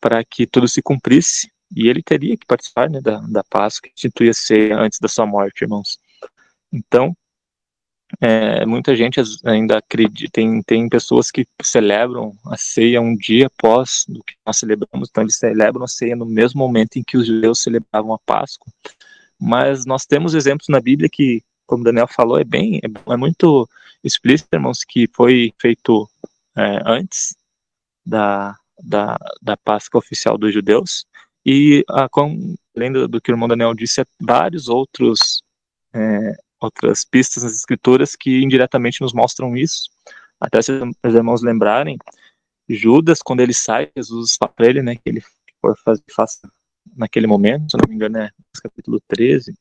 [0.00, 3.94] para que tudo se cumprisse e ele teria que participar né, da, da Páscoa que
[3.94, 5.98] instituía ser antes da sua morte, irmãos.
[6.72, 7.16] Então,
[8.20, 14.04] é, muita gente ainda acredita, tem, tem pessoas que celebram a ceia um dia após
[14.08, 17.26] do que nós celebramos, então eles celebram a ceia no mesmo momento em que os
[17.26, 18.72] judeus celebravam a Páscoa.
[19.38, 23.68] Mas nós temos exemplos na Bíblia que, como Daniel falou, é bem, é, é muito
[24.02, 26.08] explícito, irmãos, que foi feito
[26.56, 27.36] é, antes
[28.04, 31.06] da, da, da Páscoa oficial dos judeus,
[31.44, 35.42] e a, com, além do, do, que o irmão Daniel disse, vários outros
[35.94, 39.90] é, outras pistas nas escrituras que indiretamente nos mostram isso.
[40.40, 41.98] Até se os irmãos lembrarem,
[42.68, 45.22] Judas, quando ele sai, Jesus fala para ele, né, que ele
[45.60, 46.50] for fazer, faça
[46.96, 48.30] naquele momento, se não me engano é
[48.62, 49.54] capítulo 13.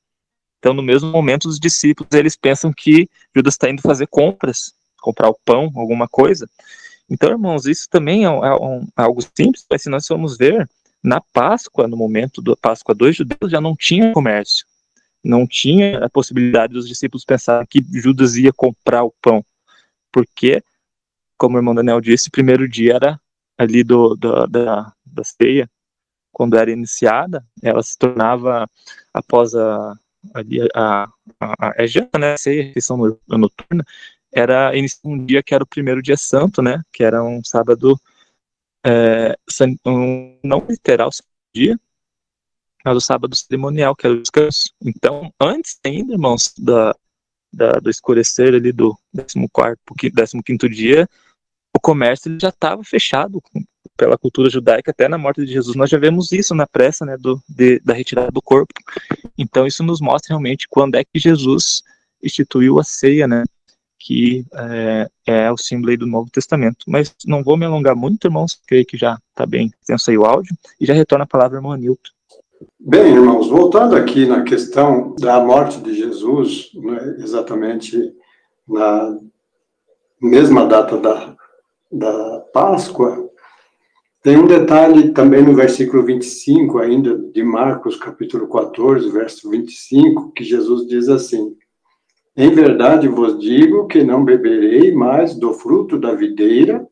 [0.60, 5.30] Então, no mesmo momento, os discípulos, eles pensam que Judas está indo fazer compras, comprar
[5.30, 6.50] o pão, alguma coisa.
[7.10, 10.68] Então, irmãos, isso também é, é, um, é algo simples, mas se nós formos ver,
[11.04, 14.66] na Páscoa, no momento da Páscoa dos judeus, já não tinha comércio
[15.24, 19.44] não tinha a possibilidade dos discípulos pensarem que Judas ia comprar o pão,
[20.12, 20.64] porque,
[21.38, 23.22] como o irmão Daniel disse, o primeiro dia era
[23.58, 25.70] ali do, do da, da ceia,
[26.32, 28.70] quando era iniciada, ela se tornava,
[29.14, 29.94] após a,
[30.34, 30.42] a,
[30.76, 31.10] a,
[31.40, 32.98] a, a janta, né, a ceia, a refeição
[33.28, 33.84] noturna,
[34.32, 34.72] era
[35.04, 38.00] um dia que era o primeiro dia santo, né, que era um sábado,
[38.86, 39.36] é,
[39.86, 41.10] um, não literal
[41.54, 41.80] dia,
[42.88, 44.72] mas o sábado cerimonial, que era o descanso.
[44.82, 46.96] Então, antes ainda, irmãos, da,
[47.54, 51.10] da, do escurecer ali do 14 15 dia,
[51.76, 53.44] o comércio já estava fechado
[53.98, 55.76] pela cultura judaica até na morte de Jesus.
[55.76, 58.74] Nós já vemos isso na pressa né, do, de, da retirada do corpo.
[59.38, 61.84] Então, isso nos mostra realmente quando é que Jesus
[62.24, 63.44] instituiu a ceia, né?
[64.00, 66.86] que é, é, o símbolo do Novo Testamento.
[66.88, 70.24] Mas não vou me alongar muito, irmãos, creio que já está bem tenso aí o
[70.24, 72.12] áudio, e já retorna a palavra ao irmão Nilton.
[72.80, 78.16] Bem, irmãos, voltando aqui na questão da morte de Jesus, né, exatamente
[78.68, 79.16] na
[80.20, 81.36] mesma data da,
[81.92, 83.30] da Páscoa,
[84.24, 90.44] tem um detalhe também no versículo 25, ainda de Marcos, capítulo 14, verso 25, que
[90.44, 91.56] Jesus diz assim:
[92.36, 96.88] Em verdade vos digo que não beberei mais do fruto da videira,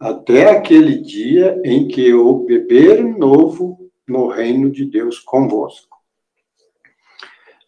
[0.00, 5.96] até aquele dia em que eu beber novo no reino de Deus convosco.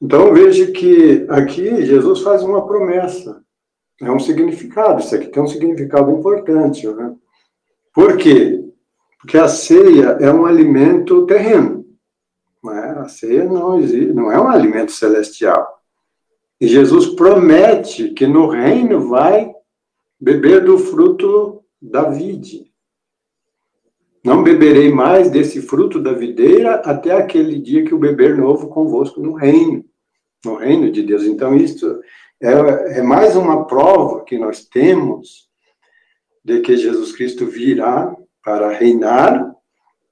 [0.01, 3.43] Então veja que aqui Jesus faz uma promessa.
[4.01, 6.87] É um significado, isso aqui tem um significado importante.
[6.87, 7.17] Né?
[7.93, 8.65] Por quê?
[9.19, 11.85] Porque a ceia é um alimento terreno.
[12.63, 12.91] Não é?
[13.01, 15.83] A ceia não, existe, não é um alimento celestial.
[16.61, 19.53] E Jesus promete que no reino vai
[20.21, 22.68] beber do fruto da vide.
[24.25, 29.21] Não beberei mais desse fruto da videira até aquele dia que o beber novo convosco
[29.21, 29.85] no reino,
[30.45, 31.25] no reino de Deus.
[31.25, 32.01] Então, isso
[32.41, 35.49] é, é mais uma prova que nós temos
[36.45, 39.55] de que Jesus Cristo virá para reinar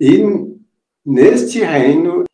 [0.01, 0.23] e
[1.05, 2.25] neste reino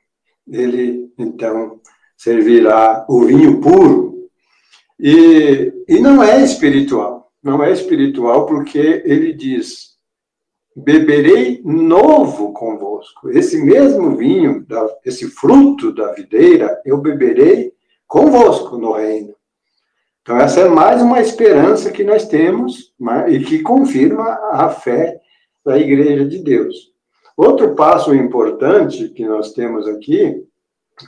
[0.48, 1.80] ele então
[2.16, 4.28] servirá o vinho puro.
[4.98, 9.91] E, e não é espiritual, não é espiritual porque ele diz:
[10.74, 13.30] beberei novo convosco.
[13.30, 14.66] Esse mesmo vinho,
[15.04, 17.72] esse fruto da videira, eu beberei
[18.06, 19.34] convosco no reino.
[20.22, 22.92] Então, essa é mais uma esperança que nós temos
[23.28, 25.20] e que confirma a fé
[25.64, 26.92] da Igreja de Deus.
[27.36, 30.44] Outro passo importante que nós temos aqui,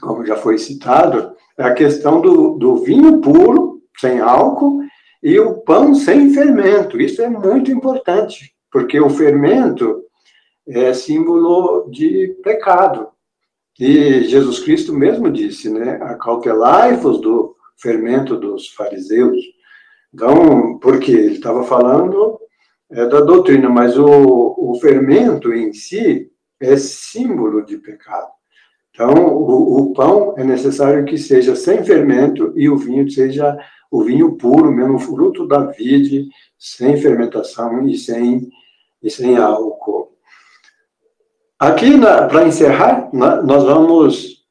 [0.01, 4.81] como já foi citado, é a questão do, do vinho puro, sem álcool,
[5.23, 6.99] e o pão sem fermento.
[6.99, 10.03] Isso é muito importante porque o fermento
[10.67, 13.07] é símbolo de pecado.
[13.79, 19.37] E Jesus Cristo mesmo disse, né, acautelai-vos do fermento dos fariseus.
[20.13, 22.37] Então, porque ele estava falando
[22.91, 28.27] é, da doutrina, mas o, o fermento em si é símbolo de pecado.
[28.89, 33.57] Então, o, o, pão é necessário que seja sem fermento e o vinho seja
[33.89, 36.27] o vinho puro, mesmo fruto da vide,
[36.59, 38.49] sem fermentação e sem
[39.05, 40.17] e sem álcool.
[41.59, 44.43] Aqui, para encerrar, nós vamos.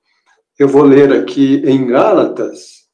[0.57, 2.85] Eu vou ler aqui em Gálatas.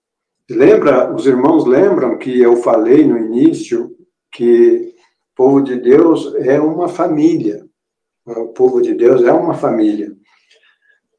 [0.51, 3.95] Lembra, os irmãos lembram que eu falei no início
[4.33, 4.95] que
[5.33, 7.65] o povo de Deus é uma família.
[8.25, 10.11] O povo de Deus é uma família.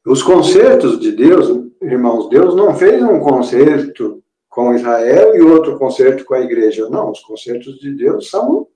[0.04, 1.48] Os concertos de Deus,
[1.80, 6.88] irmãos, Deus não fez um concerto com Israel e outro concerto com a igreja.
[6.90, 8.66] Não, os concertos de Deus são,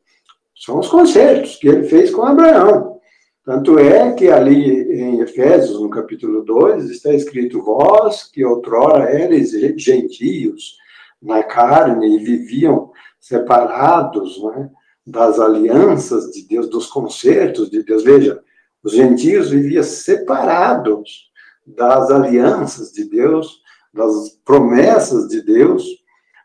[0.56, 2.96] são os concertos que ele fez com Abraão.
[3.44, 9.52] Tanto é que ali em Efésios, no capítulo 2, está escrito: Vós que outrora eres
[9.76, 10.76] gentios
[11.22, 12.90] na carne e viviam
[13.20, 14.70] separados né,
[15.06, 18.02] das alianças de Deus, dos concertos de Deus.
[18.02, 18.42] Veja,
[18.82, 21.30] os gentios viviam separados
[21.64, 23.60] das alianças de Deus,
[23.92, 25.84] das promessas de Deus.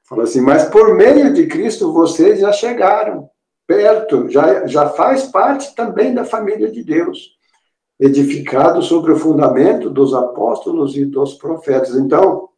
[0.08, 3.31] Fala assim, mas por meio de Cristo vocês já chegaram
[3.72, 7.38] perto, já, já faz parte também da família de Deus,
[7.98, 11.96] edificado sobre o fundamento dos apóstolos e dos profetas.
[11.96, 12.50] Então,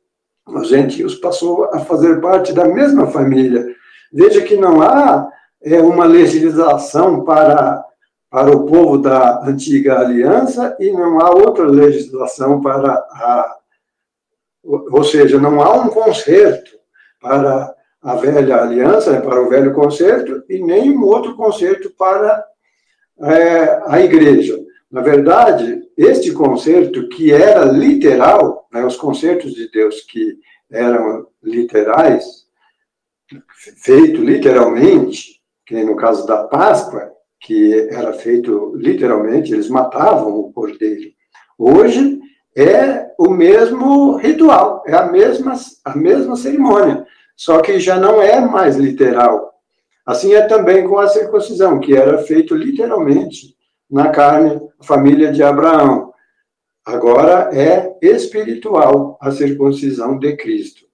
[0.47, 3.63] os gentios passou a fazer parte da mesma família.
[4.11, 5.29] Veja que não há
[5.61, 7.85] é, uma legislação para
[8.31, 13.57] para o povo da antiga aliança e não há outra legislação para a.
[14.63, 16.71] Ou seja, não há um conserto
[17.21, 17.72] para
[18.03, 22.43] a velha aliança, né, para o velho conserto, e nem um outro conserto para
[23.21, 24.59] é, a igreja.
[24.91, 30.37] Na verdade, este conserto, que era literal, né, os concertos de Deus que
[30.69, 32.43] eram literais,
[33.77, 41.11] feito literalmente, que no caso da Páscoa, que era feito literalmente, eles matavam o cordeiro.
[41.57, 42.19] Hoje
[42.55, 45.53] é o mesmo ritual, é a mesma,
[45.85, 47.05] a mesma cerimônia,
[47.35, 49.53] só que já não é mais literal.
[50.05, 53.55] Assim é também com a circuncisão, que era feito literalmente
[53.89, 56.11] na carne, família de Abraão.
[56.85, 60.85] Agora é espiritual a circuncisão de Cristo.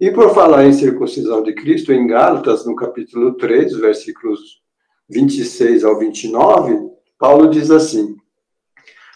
[0.00, 4.60] E por falar em circuncisão de Cristo, em Gálatas, no capítulo 3, versículos
[5.08, 8.16] 26 ao 29, Paulo diz assim: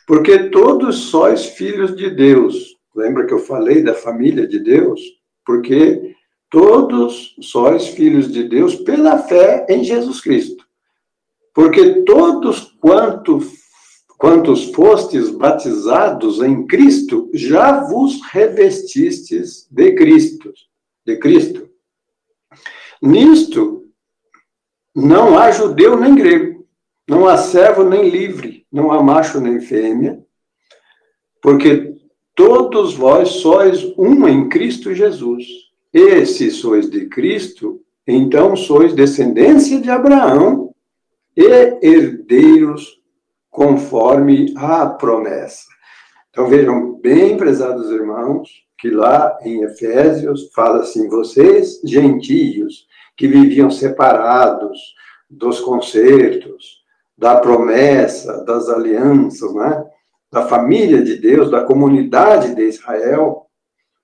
[0.07, 2.75] Porque todos sois filhos de Deus.
[2.95, 5.01] Lembra que eu falei da família de Deus?
[5.45, 6.14] Porque
[6.55, 10.65] todos sois filhos de Deus pela fé em Jesus Cristo.
[11.53, 13.55] Porque todos quantos,
[14.17, 20.55] quantos fostes batizados em Cristo, já vos revestistes de Cristo.
[21.05, 21.69] De Cristo.
[23.03, 23.89] Nisto
[24.95, 26.65] não há judeu nem grego,
[27.09, 30.25] não há servo nem livre, não há macho nem fêmea,
[31.43, 31.97] porque
[32.33, 35.74] todos vós sois um em Cristo Jesus.
[35.95, 40.75] E se sois de Cristo, então sois descendência de Abraão
[41.37, 43.01] e herdeiros
[43.49, 45.69] conforme a promessa.
[46.31, 53.71] Então vejam bem, prezados irmãos, que lá em Efésios fala assim: vocês, gentios, que viviam
[53.71, 54.97] separados
[55.31, 56.83] dos concertos,
[57.17, 59.85] da promessa, das alianças, né?
[60.33, 63.44] da família de Deus, da comunidade de Israel,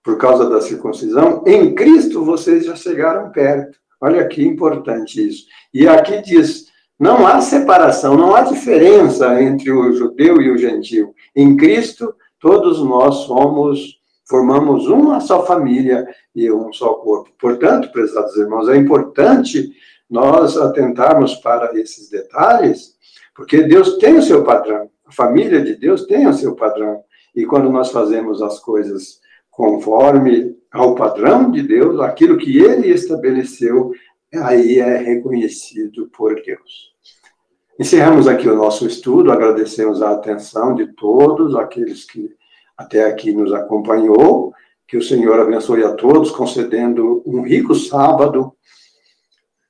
[0.02, 3.78] por causa da circuncisão, em Cristo vocês já chegaram perto.
[4.00, 5.44] Olha que importante isso.
[5.74, 6.66] E aqui diz:
[6.98, 11.14] não há separação, não há diferença entre o judeu e o gentil.
[11.36, 17.30] Em Cristo, todos nós somos formamos uma só família e um só corpo.
[17.36, 19.72] Portanto, prezados irmãos, é importante
[20.08, 22.94] nós atentarmos para esses detalhes,
[23.34, 27.02] porque Deus tem o seu padrão, a família de Deus tem o seu padrão.
[27.34, 29.20] E quando nós fazemos as coisas
[29.50, 33.92] conforme ao padrão de Deus, aquilo que ele estabeleceu,
[34.34, 36.90] aí é reconhecido por Deus.
[37.78, 42.30] Encerramos aqui o nosso estudo, agradecemos a atenção de todos aqueles que
[42.76, 44.52] até aqui nos acompanhou.
[44.86, 48.52] Que o Senhor abençoe a todos, concedendo um rico sábado,